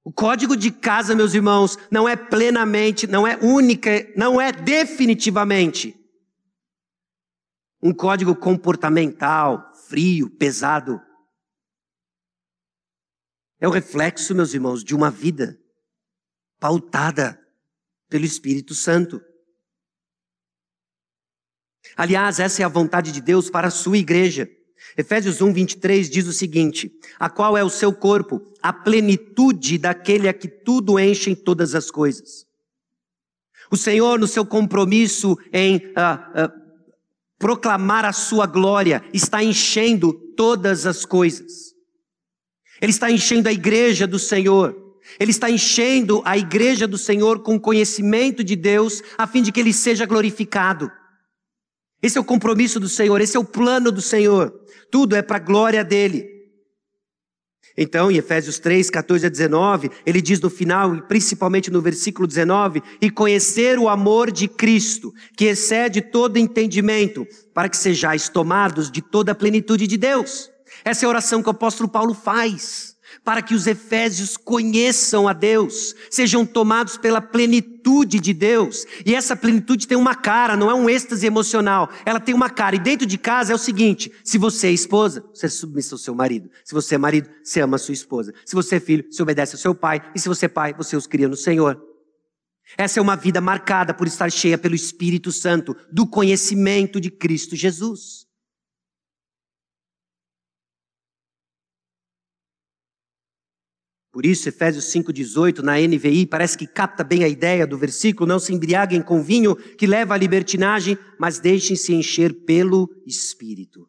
[0.06, 6.00] O código de casa, meus irmãos, não é plenamente, não é única, não é definitivamente
[7.82, 11.02] um código comportamental, frio, pesado.
[13.58, 15.60] É o reflexo, meus irmãos, de uma vida
[16.60, 17.44] pautada
[18.08, 19.20] pelo Espírito Santo.
[21.96, 24.48] Aliás, essa é a vontade de Deus para a sua igreja.
[24.96, 28.42] Efésios 1, 23 diz o seguinte: A qual é o seu corpo?
[28.62, 32.46] A plenitude daquele a que tudo enche em todas as coisas.
[33.70, 36.52] O Senhor, no seu compromisso em uh, uh,
[37.38, 41.74] proclamar a sua glória, está enchendo todas as coisas.
[42.80, 44.76] Ele está enchendo a igreja do Senhor.
[45.18, 49.60] Ele está enchendo a igreja do Senhor com conhecimento de Deus, a fim de que
[49.60, 50.90] ele seja glorificado.
[52.02, 54.52] Esse é o compromisso do Senhor, esse é o plano do Senhor.
[54.90, 56.36] Tudo é para a glória dele.
[57.76, 62.26] Então, em Efésios 3, 14 a 19, ele diz no final, e principalmente no versículo
[62.26, 68.90] 19, e conhecer o amor de Cristo, que excede todo entendimento, para que sejais tomados
[68.90, 70.50] de toda a plenitude de Deus.
[70.84, 72.95] Essa é a oração que o apóstolo Paulo faz
[73.26, 78.86] para que os efésios conheçam a Deus, sejam tomados pela plenitude de Deus.
[79.04, 82.76] E essa plenitude tem uma cara, não é um êxtase emocional, ela tem uma cara.
[82.76, 85.98] E dentro de casa é o seguinte: se você é esposa, você é submissa ao
[85.98, 86.48] seu marido.
[86.64, 88.32] Se você é marido, você ama a sua esposa.
[88.44, 90.00] Se você é filho, você obedece ao seu pai.
[90.14, 91.82] E se você é pai, você os cria no Senhor.
[92.78, 97.56] Essa é uma vida marcada por estar cheia pelo Espírito Santo, do conhecimento de Cristo
[97.56, 98.25] Jesus.
[104.16, 108.38] Por isso, Efésios 5,18, na NVI, parece que capta bem a ideia do versículo: não
[108.38, 113.86] se embriaguem com vinho que leva à libertinagem, mas deixem-se encher pelo Espírito.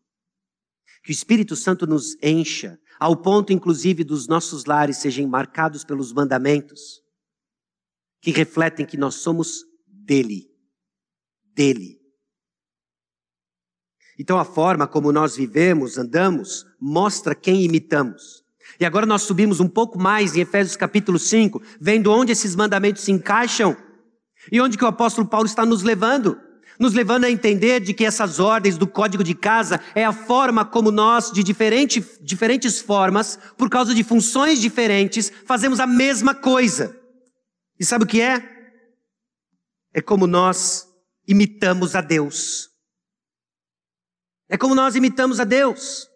[1.01, 6.11] Que o Espírito Santo nos encha, ao ponto, inclusive, dos nossos lares sejam marcados pelos
[6.11, 7.01] mandamentos,
[8.21, 10.51] que refletem que nós somos dele.
[11.55, 12.01] Dele.
[14.19, 18.36] Então, a forma como nós vivemos, andamos, mostra quem imitamos.
[18.79, 23.03] E agora nós subimos um pouco mais em Efésios capítulo 5, vendo onde esses mandamentos
[23.03, 23.75] se encaixam
[24.51, 26.39] e onde que o apóstolo Paulo está nos levando.
[26.79, 30.63] Nos levando a entender de que essas ordens do código de casa é a forma
[30.63, 36.95] como nós, de diferente, diferentes formas, por causa de funções diferentes, fazemos a mesma coisa.
[37.79, 38.43] E sabe o que é?
[39.91, 40.87] É como nós
[41.27, 42.69] imitamos a Deus.
[44.47, 46.07] É como nós imitamos a Deus.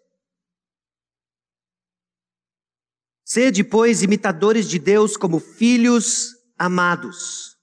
[3.32, 7.56] Sede, pois, imitadores de Deus como filhos amados.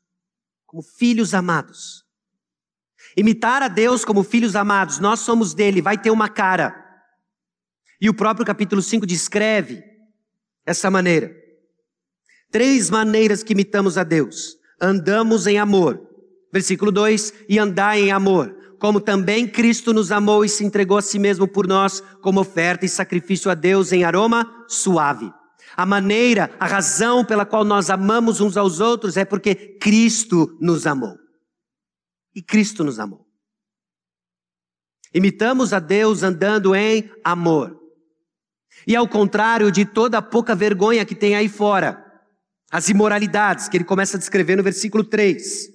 [0.65, 2.03] Como filhos amados.
[3.15, 6.73] Imitar a Deus como filhos amados, nós somos dele, vai ter uma cara.
[8.01, 9.83] E o próprio capítulo 5 descreve
[10.65, 11.31] essa maneira.
[12.49, 14.55] Três maneiras que imitamos a Deus.
[14.81, 16.01] Andamos em amor.
[16.51, 21.01] Versículo 2: e andar em amor como também Cristo nos amou e se entregou a
[21.01, 25.29] si mesmo por nós, como oferta e sacrifício a Deus em aroma suave.
[25.79, 30.85] A maneira, a razão pela qual nós amamos uns aos outros é porque Cristo nos
[30.85, 31.17] amou.
[32.35, 33.25] E Cristo nos amou.
[35.13, 37.79] Imitamos a Deus andando em amor.
[38.85, 42.05] E ao contrário de toda a pouca vergonha que tem aí fora,
[42.69, 45.65] as imoralidades que ele começa a descrever no versículo 3.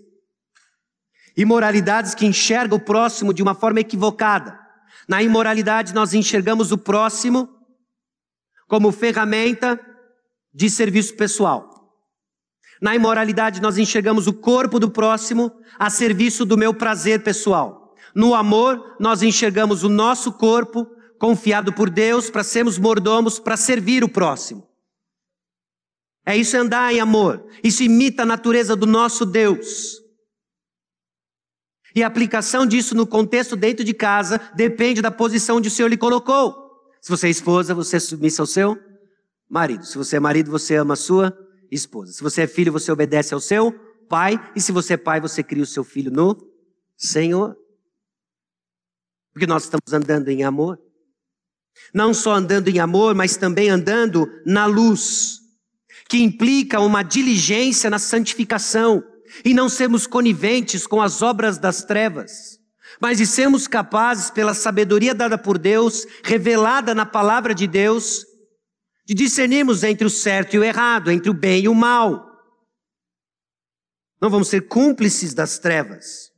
[1.34, 4.60] Imoralidades que enxergam o próximo de uma forma equivocada.
[5.08, 7.48] Na imoralidade nós enxergamos o próximo
[8.68, 9.93] como ferramenta
[10.54, 11.74] de serviço pessoal.
[12.80, 17.94] Na imoralidade, nós enxergamos o corpo do próximo a serviço do meu prazer pessoal.
[18.14, 20.86] No amor, nós enxergamos o nosso corpo
[21.18, 24.68] confiado por Deus para sermos mordomos, para servir o próximo.
[26.26, 27.44] É isso andar em amor.
[27.62, 30.00] Isso imita a natureza do nosso Deus.
[31.94, 35.88] E a aplicação disso no contexto dentro de casa depende da posição onde o Senhor
[35.88, 36.54] lhe colocou.
[37.00, 38.76] Se você é esposa, você é submissa ao seu
[39.54, 39.86] marido.
[39.86, 41.32] Se você é marido, você ama a sua
[41.70, 42.12] esposa.
[42.12, 43.72] Se você é filho, você obedece ao seu
[44.08, 44.36] pai.
[44.56, 46.36] E se você é pai, você cria o seu filho no
[46.96, 47.56] Senhor.
[49.32, 50.80] Porque nós estamos andando em amor.
[51.94, 55.38] Não só andando em amor, mas também andando na luz,
[56.08, 59.04] que implica uma diligência na santificação
[59.44, 62.58] e não sermos coniventes com as obras das trevas,
[63.00, 68.24] mas de sermos capazes, pela sabedoria dada por Deus, revelada na palavra de Deus,
[69.04, 72.32] de discernirmos entre o certo e o errado, entre o bem e o mal.
[74.20, 76.32] Não vamos ser cúmplices das trevas.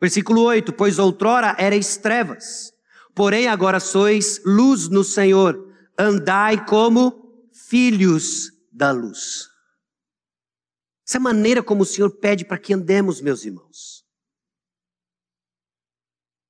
[0.00, 2.72] Versículo 8: Pois outrora erais trevas,
[3.14, 9.48] porém agora sois luz no Senhor, andai como filhos da luz.
[11.06, 14.04] Essa é a maneira como o Senhor pede para que andemos, meus irmãos.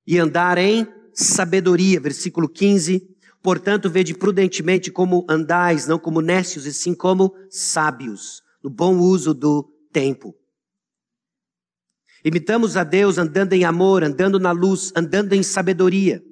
[0.07, 3.14] E andar em sabedoria, versículo 15
[3.45, 9.35] Portanto, vede prudentemente como andais, não como nécios, e sim como sábios, no bom uso
[9.35, 10.35] do tempo.
[12.25, 16.25] Imitamos a Deus andando em amor, andando na luz, andando em sabedoria.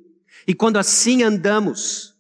[0.46, 2.14] E quando assim andamos,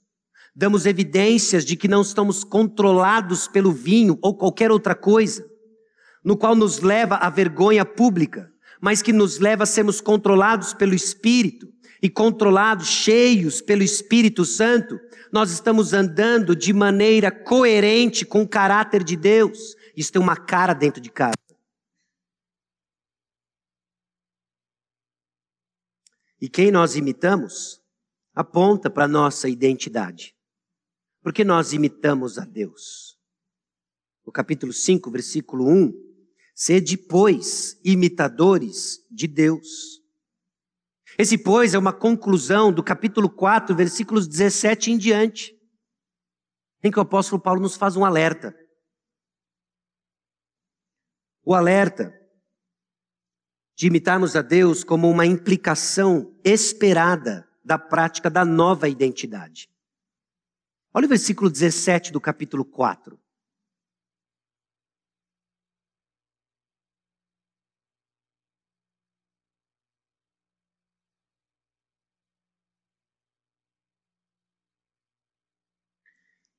[0.54, 5.42] damos evidências de que não estamos controlados pelo vinho ou qualquer outra coisa,
[6.22, 10.92] no qual nos leva à vergonha pública, mas que nos leva a sermos controlados pelo
[10.92, 11.71] Espírito,
[12.02, 14.98] e controlados, cheios pelo Espírito Santo,
[15.32, 19.76] nós estamos andando de maneira coerente com o caráter de Deus.
[19.96, 21.34] Isso tem uma cara dentro de casa.
[26.40, 27.80] E quem nós imitamos
[28.34, 30.34] aponta para a nossa identidade.
[31.22, 33.16] Porque nós imitamos a Deus.
[34.26, 35.92] No capítulo 5, versículo 1,
[36.52, 40.01] sede, pois, imitadores de Deus.
[41.18, 45.54] Esse, pois, é uma conclusão do capítulo 4, versículos 17 em diante,
[46.82, 48.54] em que o apóstolo Paulo nos faz um alerta.
[51.44, 52.12] O alerta
[53.76, 59.68] de imitarmos a Deus como uma implicação esperada da prática da nova identidade.
[60.94, 63.18] Olha o versículo 17 do capítulo 4.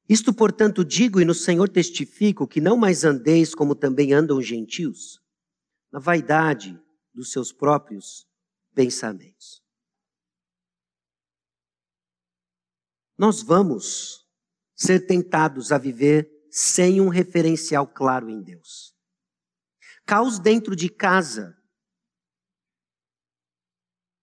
[0.07, 4.45] Isto, portanto, digo e no Senhor testifico que não mais andeis como também andam os
[4.45, 5.21] gentios,
[5.91, 6.77] na vaidade
[7.13, 8.27] dos seus próprios
[8.73, 9.63] pensamentos.
[13.17, 14.27] Nós vamos
[14.75, 18.93] ser tentados a viver sem um referencial claro em Deus.
[20.05, 21.57] Caos dentro de casa.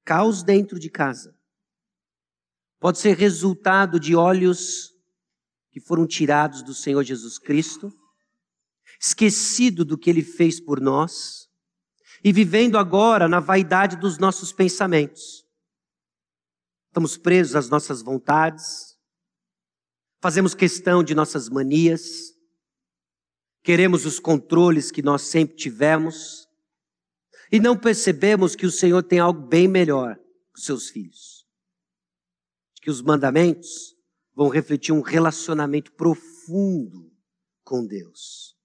[0.05, 1.35] Caos dentro de casa.
[2.79, 4.90] Pode ser resultado de olhos
[5.81, 7.91] que foram tirados do Senhor Jesus Cristo,
[9.01, 11.49] esquecido do que ele fez por nós
[12.23, 15.43] e vivendo agora na vaidade dos nossos pensamentos.
[16.89, 18.99] Estamos presos às nossas vontades,
[20.21, 22.35] fazemos questão de nossas manias,
[23.63, 26.47] queremos os controles que nós sempre tivemos
[27.51, 30.17] e não percebemos que o Senhor tem algo bem melhor
[30.53, 31.47] com seus filhos.
[32.83, 34.00] Que os mandamentos
[34.41, 37.13] vão refletir um relacionamento profundo
[37.63, 38.57] com Deus.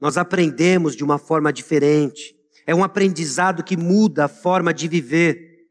[0.00, 2.36] Nós aprendemos de uma forma diferente.
[2.66, 5.68] É um aprendizado que muda a forma de viver.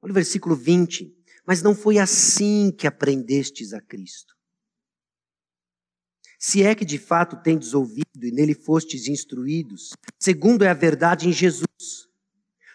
[0.00, 1.12] Olha o versículo 20.
[1.44, 4.32] Mas não foi assim que aprendestes a Cristo.
[6.38, 9.90] Se é que de fato tendes ouvido e nele fostes instruídos,
[10.20, 12.08] segundo é a verdade em Jesus,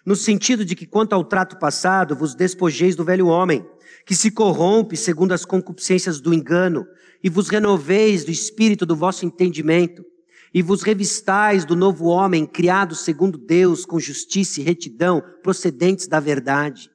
[0.05, 3.65] no sentido de que quanto ao trato passado vos despojeis do velho homem,
[4.05, 6.85] que se corrompe segundo as concupiscências do engano,
[7.23, 10.05] e vos renoveis do espírito do vosso entendimento,
[10.53, 16.19] e vos revistais do novo homem, criado segundo Deus, com justiça e retidão, procedentes da
[16.19, 16.91] verdade.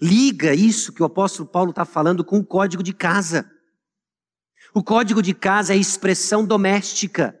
[0.00, 3.50] Liga isso que o apóstolo Paulo está falando com o código de casa.
[4.74, 7.36] O código de casa é expressão doméstica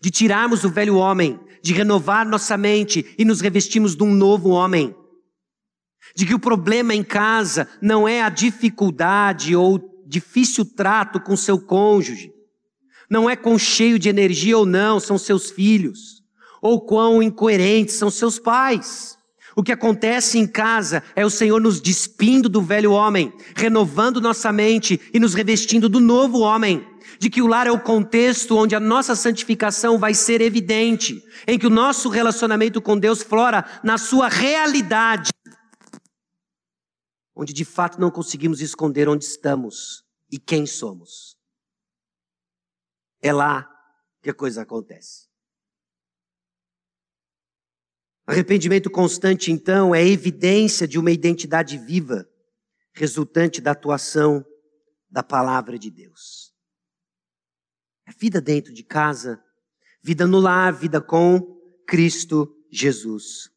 [0.00, 4.50] de tirarmos o velho homem, de renovar nossa mente e nos revestirmos de um novo
[4.50, 4.94] homem
[6.14, 11.60] de que o problema em casa não é a dificuldade ou difícil trato com seu
[11.60, 12.32] cônjuge,
[13.10, 16.22] não é quão cheio de energia ou não são seus filhos,
[16.60, 19.16] ou quão incoerentes são seus pais.
[19.54, 24.52] O que acontece em casa é o Senhor nos despindo do velho homem, renovando nossa
[24.52, 26.86] mente e nos revestindo do novo homem.
[27.18, 31.58] De que o lar é o contexto onde a nossa santificação vai ser evidente, em
[31.58, 35.30] que o nosso relacionamento com Deus flora na sua realidade
[37.38, 41.38] onde de fato não conseguimos esconder onde estamos e quem somos.
[43.22, 43.64] É lá
[44.20, 45.28] que a coisa acontece.
[48.26, 52.28] Arrependimento constante, então, é evidência de uma identidade viva,
[52.92, 54.44] resultante da atuação
[55.08, 56.37] da palavra de Deus.
[58.08, 59.44] É vida dentro de casa,
[60.02, 63.50] vida no lar, vida com Cristo Jesus.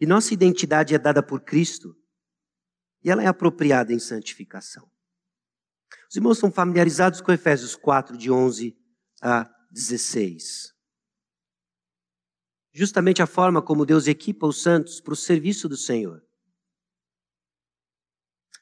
[0.00, 1.96] E nossa identidade é dada por Cristo
[3.02, 4.90] e ela é apropriada em santificação.
[6.10, 8.76] Os irmãos estão familiarizados com Efésios 4, de 11
[9.22, 10.74] a 16.
[12.72, 16.24] Justamente a forma como Deus equipa os santos para o serviço do Senhor.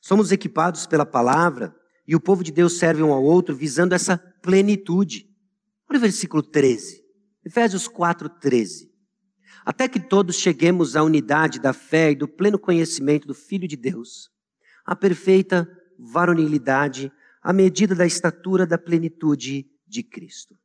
[0.03, 1.75] Somos equipados pela palavra
[2.07, 5.29] e o povo de Deus serve um ao outro visando essa plenitude.
[5.89, 7.05] Olha o versículo 13.
[7.45, 8.97] Efésios 4, 13
[9.67, 13.77] até que todos cheguemos à unidade da fé e do pleno conhecimento do Filho de
[13.77, 14.31] Deus,
[14.85, 17.11] à perfeita varonilidade,
[17.43, 20.57] à medida da estatura da plenitude de Cristo.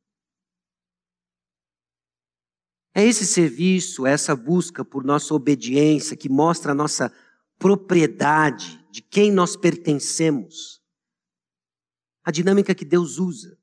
[2.94, 7.12] É esse serviço, essa busca por nossa obediência que mostra a nossa
[7.58, 10.81] propriedade, de quem nós pertencemos.
[12.24, 13.58] A dinâmica que Deus usa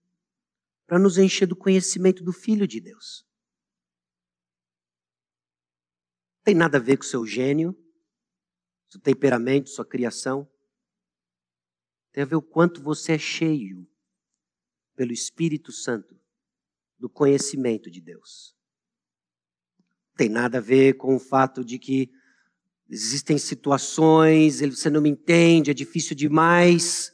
[0.85, 3.25] para nos encher do conhecimento do Filho de Deus.
[6.43, 7.77] Tem nada a ver com seu gênio,
[8.89, 10.49] seu temperamento, sua criação.
[12.11, 13.87] Tem a ver o quanto você é cheio
[14.95, 16.19] pelo Espírito Santo
[16.97, 18.55] do conhecimento de Deus.
[20.17, 22.11] Tem nada a ver com o fato de que
[22.91, 27.13] Existem situações, você não me entende, é difícil demais,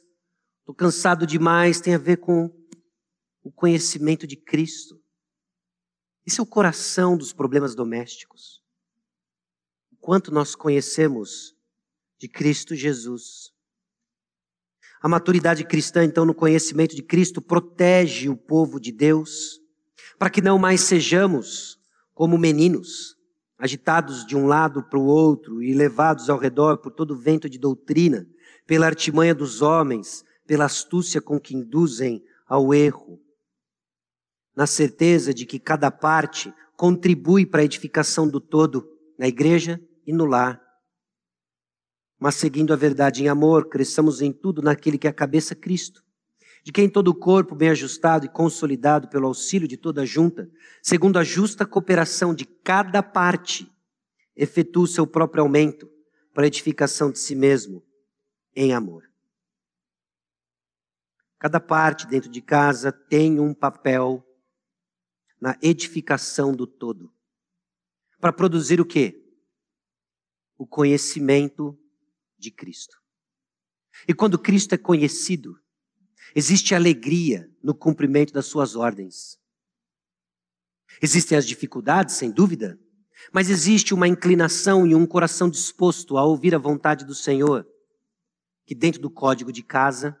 [0.66, 2.50] estou cansado demais, tem a ver com
[3.40, 5.00] o conhecimento de Cristo.
[6.26, 8.60] Esse é o coração dos problemas domésticos.
[9.92, 11.54] O quanto nós conhecemos
[12.18, 13.52] de Cristo Jesus.
[15.00, 19.60] A maturidade cristã, então, no conhecimento de Cristo, protege o povo de Deus,
[20.18, 21.78] para que não mais sejamos
[22.12, 23.16] como meninos,
[23.56, 27.56] agitados de um lado para o outro e levados ao redor por todo vento de
[27.56, 28.26] doutrina,
[28.66, 33.20] pela artimanha dos homens, pela astúcia com que induzem ao erro,
[34.54, 38.88] na certeza de que cada parte contribui para a edificação do todo,
[39.18, 40.62] na igreja e no lar.
[42.18, 46.06] Mas seguindo a verdade em amor, cresçamos em tudo naquele que é a cabeça Cristo
[46.66, 50.50] de quem todo o corpo, bem ajustado e consolidado pelo auxílio de toda a junta,
[50.82, 53.70] segundo a justa cooperação de cada parte,
[54.34, 55.88] efetua o seu próprio aumento
[56.34, 57.84] para a edificação de si mesmo
[58.52, 59.04] em amor.
[61.38, 64.26] Cada parte dentro de casa tem um papel
[65.40, 67.12] na edificação do todo.
[68.18, 69.22] Para produzir o quê?
[70.56, 71.78] O conhecimento
[72.38, 72.96] de Cristo.
[74.08, 75.60] E quando Cristo é conhecido,
[76.34, 79.38] Existe alegria no cumprimento das suas ordens.
[81.00, 82.78] Existem as dificuldades, sem dúvida,
[83.32, 87.66] mas existe uma inclinação e um coração disposto a ouvir a vontade do Senhor,
[88.66, 90.18] que dentro do código de casa,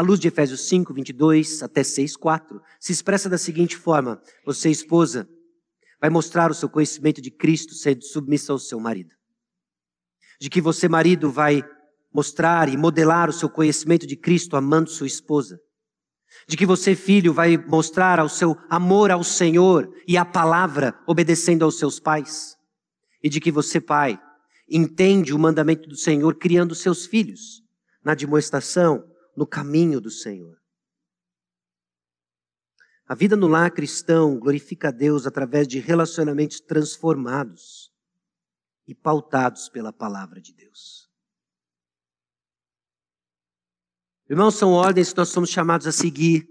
[0.00, 4.70] à luz de Efésios 5, 22 até 6, 4, se expressa da seguinte forma: Você,
[4.70, 5.28] esposa,
[6.00, 9.14] vai mostrar o seu conhecimento de Cristo sendo submissa ao seu marido.
[10.40, 11.62] De que você, marido, vai
[12.10, 15.60] mostrar e modelar o seu conhecimento de Cristo amando sua esposa.
[16.48, 21.62] De que você, filho, vai mostrar ao seu amor ao Senhor e à palavra, obedecendo
[21.62, 22.56] aos seus pais.
[23.22, 24.18] E de que você, pai,
[24.66, 27.62] entende o mandamento do Senhor criando seus filhos
[28.02, 30.60] na demonstração, no caminho do Senhor.
[33.06, 37.92] A vida no lar cristão glorifica a Deus através de relacionamentos transformados
[38.86, 41.10] e pautados pela palavra de Deus.
[44.28, 46.48] Irmãos, são ordens que nós somos chamados a seguir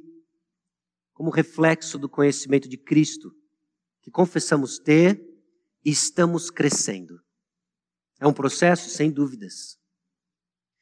[1.14, 3.34] como reflexo do conhecimento de Cristo,
[4.02, 5.22] que confessamos ter
[5.84, 7.22] e estamos crescendo.
[8.20, 9.78] É um processo, sem dúvidas.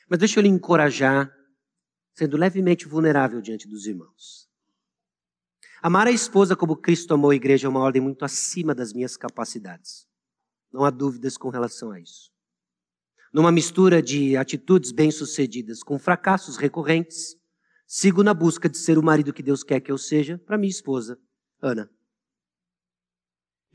[0.09, 1.31] Mas deixa eu lhe encorajar,
[2.17, 4.49] sendo levemente vulnerável diante dos irmãos.
[5.81, 9.15] Amar a esposa como Cristo amou a igreja é uma ordem muito acima das minhas
[9.15, 10.07] capacidades.
[10.73, 12.31] Não há dúvidas com relação a isso
[13.37, 17.35] numa mistura de atitudes bem-sucedidas com fracassos recorrentes,
[17.85, 20.71] sigo na busca de ser o marido que Deus quer que eu seja para minha
[20.71, 21.19] esposa,
[21.61, 21.89] Ana.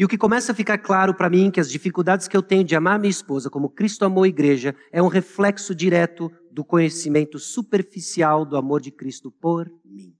[0.03, 2.43] E o que começa a ficar claro para mim é que as dificuldades que eu
[2.43, 6.65] tenho de amar minha esposa como Cristo amou a igreja é um reflexo direto do
[6.65, 10.13] conhecimento superficial do amor de Cristo por mim.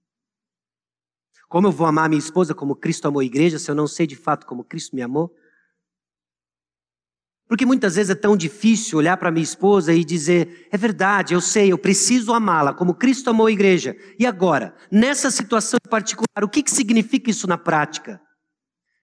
[1.49, 4.07] Como eu vou amar minha esposa como Cristo amou a igreja se eu não sei
[4.07, 5.35] de fato como Cristo me amou?
[7.45, 11.41] Porque muitas vezes é tão difícil olhar para minha esposa e dizer: é verdade, eu
[11.41, 13.97] sei, eu preciso amá-la, como Cristo amou a igreja.
[14.17, 18.21] E agora, nessa situação particular, o que, que significa isso na prática?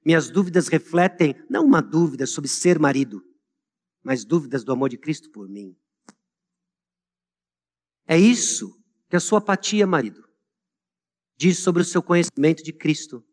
[0.05, 3.23] Minhas dúvidas refletem não uma dúvida sobre ser marido,
[4.03, 5.77] mas dúvidas do amor de Cristo por mim.
[8.07, 8.79] É isso
[9.09, 10.29] que a sua apatia, marido,
[11.37, 13.25] diz sobre o seu conhecimento de Cristo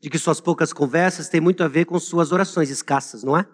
[0.00, 3.48] de que suas poucas conversas têm muito a ver com suas orações escassas, não é?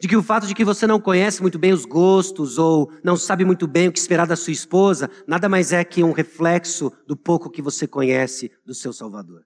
[0.00, 3.16] De que o fato de que você não conhece muito bem os gostos ou não
[3.16, 6.90] sabe muito bem o que esperar da sua esposa, nada mais é que um reflexo
[7.06, 9.44] do pouco que você conhece do seu Salvador.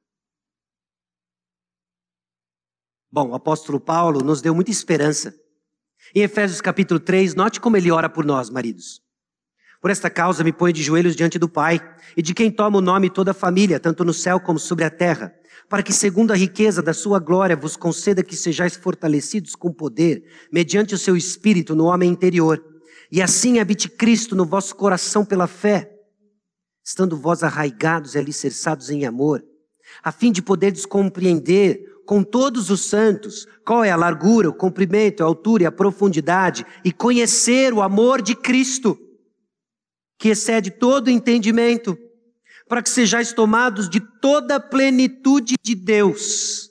[3.10, 5.34] Bom, o apóstolo Paulo nos deu muita esperança.
[6.14, 9.03] Em Efésios capítulo 3, note como ele ora por nós, maridos.
[9.84, 11.78] Por esta causa me ponho de joelhos diante do Pai,
[12.16, 14.88] e de quem toma o nome toda a família, tanto no céu como sobre a
[14.88, 15.30] terra,
[15.68, 20.24] para que, segundo a riqueza da sua glória, vos conceda que sejais fortalecidos com poder,
[20.50, 22.64] mediante o seu espírito no homem interior,
[23.12, 25.92] e assim habite Cristo no vosso coração pela fé,
[26.82, 29.44] estando vós arraigados e alicerçados em amor,
[30.02, 35.22] a fim de poderdes compreender com todos os santos qual é a largura, o comprimento,
[35.22, 38.98] a altura e a profundidade, e conhecer o amor de Cristo
[40.24, 41.98] que excede todo entendimento,
[42.66, 46.70] para que sejais tomados de toda a plenitude de Deus.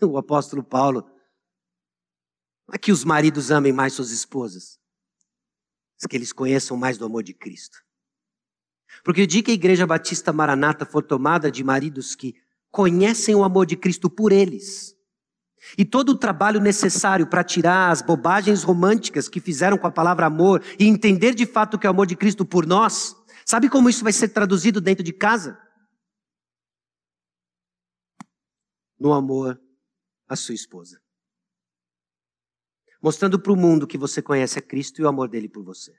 [0.00, 1.10] O apóstolo Paulo,
[2.68, 4.78] não é que os maridos amem mais suas esposas,
[5.96, 7.78] mas que eles conheçam mais do amor de Cristo.
[9.02, 12.36] Porque o dia que a Igreja Batista Maranata for tomada de maridos que
[12.70, 14.95] conhecem o amor de Cristo por eles,
[15.76, 20.26] E todo o trabalho necessário para tirar as bobagens românticas que fizeram com a palavra
[20.26, 23.68] amor e entender de fato o que é o amor de Cristo por nós, sabe
[23.68, 25.58] como isso vai ser traduzido dentro de casa?
[28.98, 29.60] No amor
[30.28, 31.00] à sua esposa.
[33.02, 35.94] Mostrando para o mundo que você conhece a Cristo e o amor dele por você.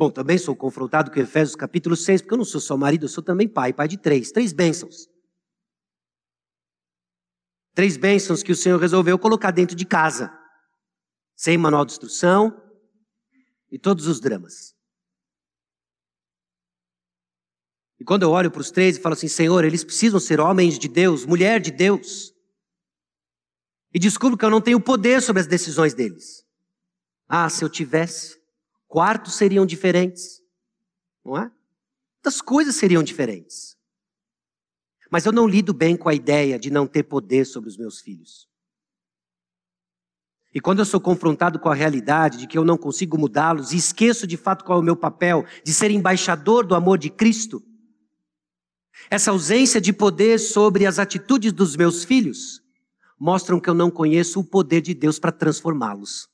[0.00, 3.08] Bom, também sou confrontado com Efésios capítulo 6, porque eu não sou só marido, eu
[3.08, 5.09] sou também pai, pai de três, três bênçãos.
[7.74, 10.32] Três bênçãos que o Senhor resolveu colocar dentro de casa,
[11.36, 12.60] sem manual de instrução
[13.70, 14.74] e todos os dramas.
[17.98, 20.78] E quando eu olho para os três e falo assim, Senhor, eles precisam ser homens
[20.78, 22.34] de Deus, mulher de Deus.
[23.92, 26.46] E descubro que eu não tenho poder sobre as decisões deles.
[27.28, 28.40] Ah, se eu tivesse
[28.88, 30.42] quartos seriam diferentes,
[31.24, 31.52] não é?
[32.16, 33.76] Muitas coisas seriam diferentes.
[35.10, 38.00] Mas eu não lido bem com a ideia de não ter poder sobre os meus
[38.00, 38.48] filhos.
[40.54, 43.76] E quando eu sou confrontado com a realidade de que eu não consigo mudá-los e
[43.76, 47.62] esqueço de fato qual é o meu papel de ser embaixador do amor de Cristo,
[49.08, 52.62] essa ausência de poder sobre as atitudes dos meus filhos
[53.18, 56.28] mostram que eu não conheço o poder de Deus para transformá-los.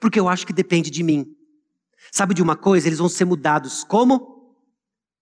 [0.00, 1.36] Porque eu acho que depende de mim.
[2.10, 2.88] Sabe de uma coisa?
[2.88, 4.56] Eles vão ser mudados como?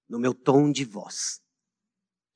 [0.09, 1.42] No meu tom de voz.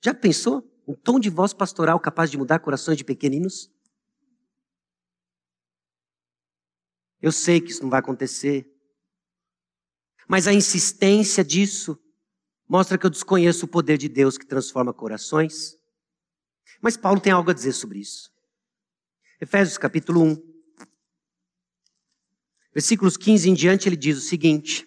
[0.02, 0.62] Já pensou?
[0.86, 3.70] Um tom de voz pastoral capaz de mudar corações de pequeninos?
[7.20, 8.72] Eu sei que isso não vai acontecer.
[10.28, 11.98] Mas a insistência disso
[12.68, 15.76] mostra que eu desconheço o poder de Deus que transforma corações.
[16.80, 18.30] Mas Paulo tem algo a dizer sobre isso.
[19.40, 20.56] Efésios capítulo 1.
[22.72, 24.86] Versículos 15 em diante, ele diz o seguinte: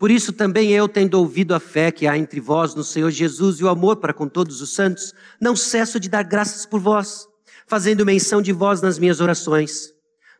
[0.00, 3.60] Por isso também eu, tendo ouvido a fé que há entre vós no Senhor Jesus
[3.60, 7.28] e o amor para com todos os santos, não cesso de dar graças por vós,
[7.66, 9.92] fazendo menção de vós nas minhas orações,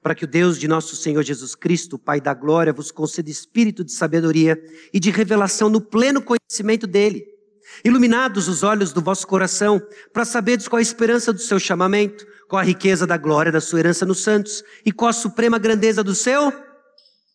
[0.03, 3.85] para que o Deus de nosso Senhor Jesus Cristo, Pai da glória, vos conceda espírito
[3.85, 4.59] de sabedoria
[4.95, 7.23] e de revelação no pleno conhecimento dele,
[7.85, 9.79] iluminados os olhos do vosso coração,
[10.11, 13.81] para saberdes qual a esperança do seu chamamento com a riqueza da glória da sua
[13.81, 16.51] herança nos santos e com a suprema grandeza do seu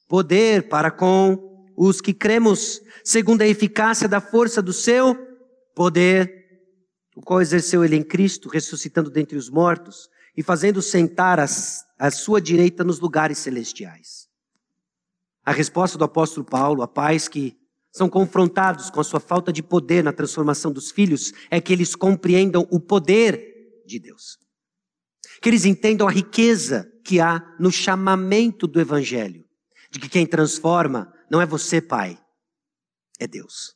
[0.07, 1.44] poder para com
[1.75, 5.15] os que cremos, segundo a eficácia da força do seu
[5.75, 6.45] poder,
[7.15, 12.41] o qual exerceu ele em Cristo, ressuscitando dentre os mortos e fazendo sentar a sua
[12.41, 14.27] direita nos lugares celestiais.
[15.45, 17.55] A resposta do apóstolo Paulo a pais que
[17.91, 21.95] são confrontados com a sua falta de poder na transformação dos filhos é que eles
[21.95, 23.41] compreendam o poder
[23.85, 24.37] de Deus
[25.41, 29.45] que eles entendam a riqueza que há no chamamento do Evangelho,
[29.91, 32.17] de que quem transforma não é você, Pai,
[33.19, 33.75] é Deus.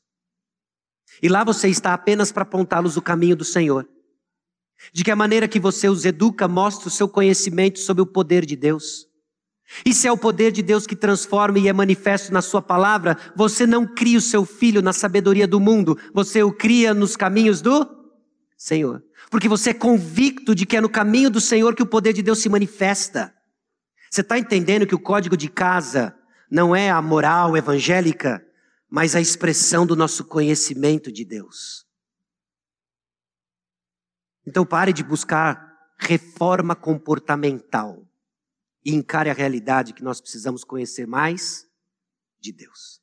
[1.21, 3.87] E lá você está apenas para apontá-los o caminho do Senhor.
[4.93, 8.45] De que a maneira que você os educa mostra o seu conhecimento sobre o poder
[8.45, 9.07] de Deus.
[9.85, 13.17] E se é o poder de Deus que transforma e é manifesto na sua palavra,
[13.35, 17.61] você não cria o seu filho na sabedoria do mundo, você o cria nos caminhos
[17.61, 17.87] do
[18.57, 22.13] Senhor porque você é convicto de que é no caminho do Senhor que o poder
[22.13, 23.33] de Deus se manifesta.
[24.09, 26.15] Você está entendendo que o código de casa
[26.49, 28.45] não é a moral evangélica,
[28.89, 31.85] mas a expressão do nosso conhecimento de Deus.
[34.45, 38.03] Então pare de buscar reforma comportamental
[38.83, 41.67] e encare a realidade que nós precisamos conhecer mais
[42.39, 43.01] de Deus.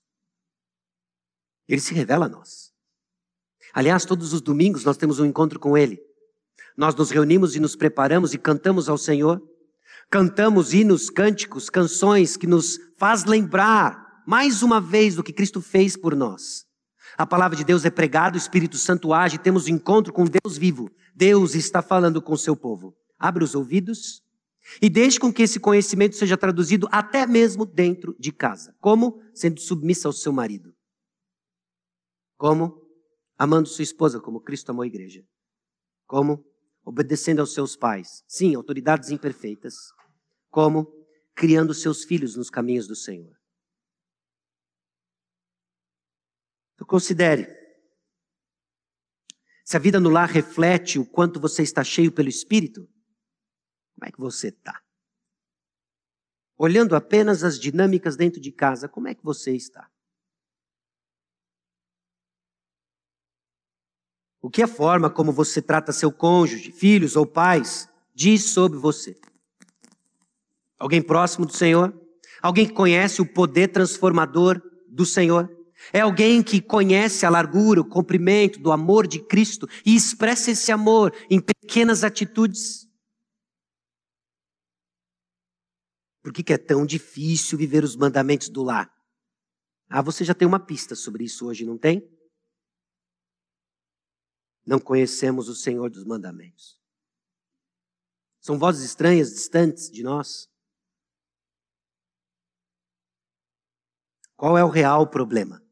[1.68, 2.72] Ele se revela a nós.
[3.72, 6.06] Aliás, todos os domingos nós temos um encontro com Ele
[6.76, 9.42] nós nos reunimos e nos preparamos e cantamos ao Senhor.
[10.10, 15.96] Cantamos hinos, cânticos, canções que nos faz lembrar mais uma vez do que Cristo fez
[15.96, 16.64] por nós.
[17.16, 20.90] A palavra de Deus é pregada, o Espírito Santo age, temos encontro com Deus vivo.
[21.14, 22.94] Deus está falando com o seu povo.
[23.18, 24.22] Abre os ouvidos
[24.82, 28.74] e deixe com que esse conhecimento seja traduzido até mesmo dentro de casa.
[28.80, 29.20] Como?
[29.34, 30.74] Sendo submissa ao seu marido.
[32.36, 32.82] Como?
[33.38, 35.24] Amando sua esposa como Cristo amou a igreja.
[36.06, 36.44] Como?
[36.86, 38.22] obedecendo aos seus pais.
[38.28, 39.74] Sim, autoridades imperfeitas.
[40.56, 40.90] Como?
[41.34, 43.38] Criando seus filhos nos caminhos do Senhor.
[46.72, 47.46] Então considere.
[49.66, 52.88] Se a vida no lar reflete o quanto você está cheio pelo Espírito,
[53.96, 54.82] como é que você está?
[56.56, 59.92] Olhando apenas as dinâmicas dentro de casa, como é que você está?
[64.40, 69.20] O que a forma como você trata seu cônjuge, filhos ou pais diz sobre você?
[70.78, 71.94] Alguém próximo do Senhor?
[72.42, 75.50] Alguém que conhece o poder transformador do Senhor?
[75.92, 80.72] É alguém que conhece a largura, o comprimento do amor de Cristo e expressa esse
[80.72, 82.86] amor em pequenas atitudes.
[86.22, 88.92] Por que, que é tão difícil viver os mandamentos do lar?
[89.88, 92.02] Ah, você já tem uma pista sobre isso hoje, não tem?
[94.66, 96.80] Não conhecemos o Senhor dos mandamentos.
[98.40, 100.50] São vozes estranhas, distantes de nós.
[104.36, 105.62] Qual é o real problema?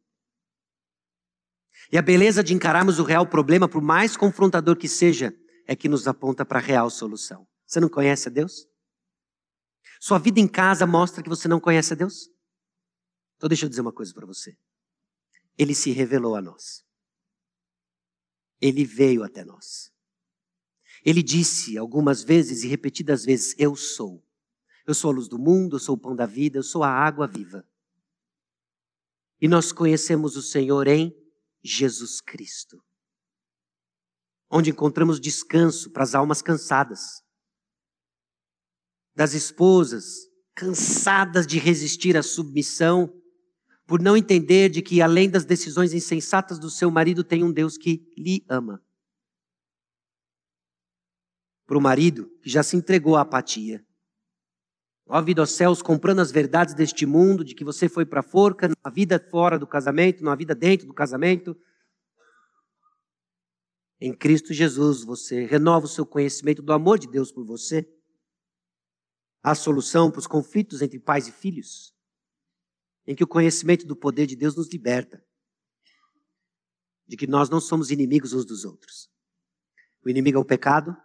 [1.92, 5.34] E a beleza de encararmos o real problema, por mais confrontador que seja,
[5.66, 7.46] é que nos aponta para a real solução.
[7.66, 8.66] Você não conhece a Deus?
[10.00, 12.28] Sua vida em casa mostra que você não conhece a Deus?
[13.36, 14.56] Então deixa eu dizer uma coisa para você.
[15.56, 16.84] Ele se revelou a nós.
[18.60, 19.92] Ele veio até nós.
[21.04, 24.24] Ele disse algumas vezes e repetidas vezes: Eu sou.
[24.86, 26.88] Eu sou a luz do mundo, eu sou o pão da vida, eu sou a
[26.88, 27.66] água viva.
[29.40, 31.14] E nós conhecemos o Senhor em
[31.62, 32.82] Jesus Cristo,
[34.50, 37.22] onde encontramos descanso para as almas cansadas,
[39.14, 43.12] das esposas cansadas de resistir à submissão,
[43.86, 47.76] por não entender de que além das decisões insensatas do seu marido tem um Deus
[47.76, 48.82] que lhe ama.
[51.66, 53.84] Para o marido que já se entregou à apatia,
[55.06, 58.22] Ó vida aos céus, comprando as verdades deste mundo, de que você foi para a
[58.22, 61.56] forca, na vida fora do casamento, na vida dentro do casamento.
[64.00, 67.86] Em Cristo Jesus, você renova o seu conhecimento do amor de Deus por você.
[69.42, 71.94] A solução para os conflitos entre pais e filhos,
[73.06, 75.22] em que o conhecimento do poder de Deus nos liberta,
[77.06, 79.10] de que nós não somos inimigos uns dos outros.
[80.02, 80.96] O inimigo é o pecado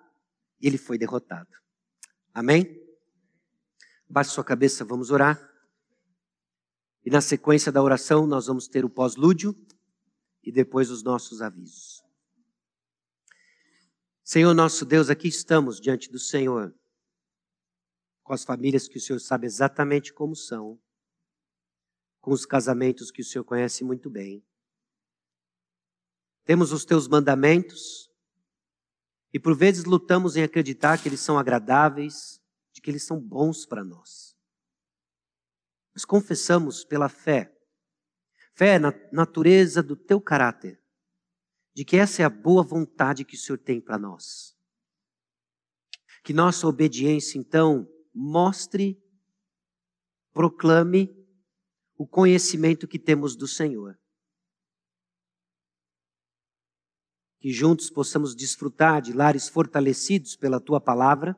[0.61, 1.49] e ele foi derrotado.
[2.33, 2.78] Amém?
[4.09, 5.39] Baixe sua cabeça, vamos orar.
[7.05, 9.55] E na sequência da oração, nós vamos ter o pós-lúdio
[10.43, 12.01] e depois os nossos avisos.
[14.23, 16.75] Senhor nosso Deus, aqui estamos diante do Senhor,
[18.23, 20.79] com as famílias que o Senhor sabe exatamente como são,
[22.19, 24.43] com os casamentos que o Senhor conhece muito bem.
[26.45, 28.09] Temos os teus mandamentos
[29.31, 32.38] e por vezes lutamos em acreditar que eles são agradáveis,
[32.89, 34.35] de que eles são bons para nós.
[35.93, 37.55] Nós confessamos pela fé,
[38.55, 40.81] fé na natureza do teu caráter,
[41.75, 44.57] de que essa é a boa vontade que o Senhor tem para nós.
[46.23, 48.99] Que nossa obediência, então, mostre,
[50.33, 51.15] proclame
[51.95, 53.99] o conhecimento que temos do Senhor.
[57.39, 61.37] Que juntos possamos desfrutar de lares fortalecidos pela tua palavra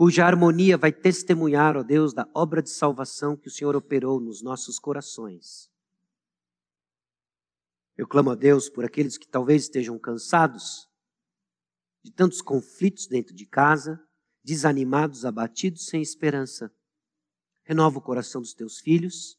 [0.00, 4.40] cuja harmonia vai testemunhar, ó Deus, da obra de salvação que o Senhor operou nos
[4.40, 5.70] nossos corações.
[7.98, 10.88] Eu clamo a Deus por aqueles que talvez estejam cansados
[12.02, 14.02] de tantos conflitos dentro de casa,
[14.42, 16.74] desanimados, abatidos, sem esperança.
[17.62, 19.38] Renova o coração dos teus filhos.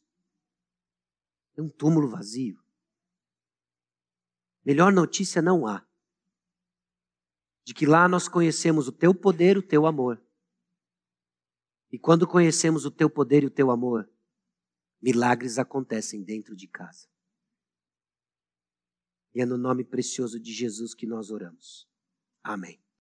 [1.58, 2.62] É um túmulo vazio.
[4.64, 5.84] Melhor notícia não há.
[7.64, 10.24] De que lá nós conhecemos o teu poder, o teu amor.
[11.92, 14.10] E quando conhecemos o teu poder e o teu amor,
[15.02, 17.08] milagres acontecem dentro de casa.
[19.34, 21.88] E é no nome precioso de Jesus que nós oramos.
[22.44, 22.82] Amém.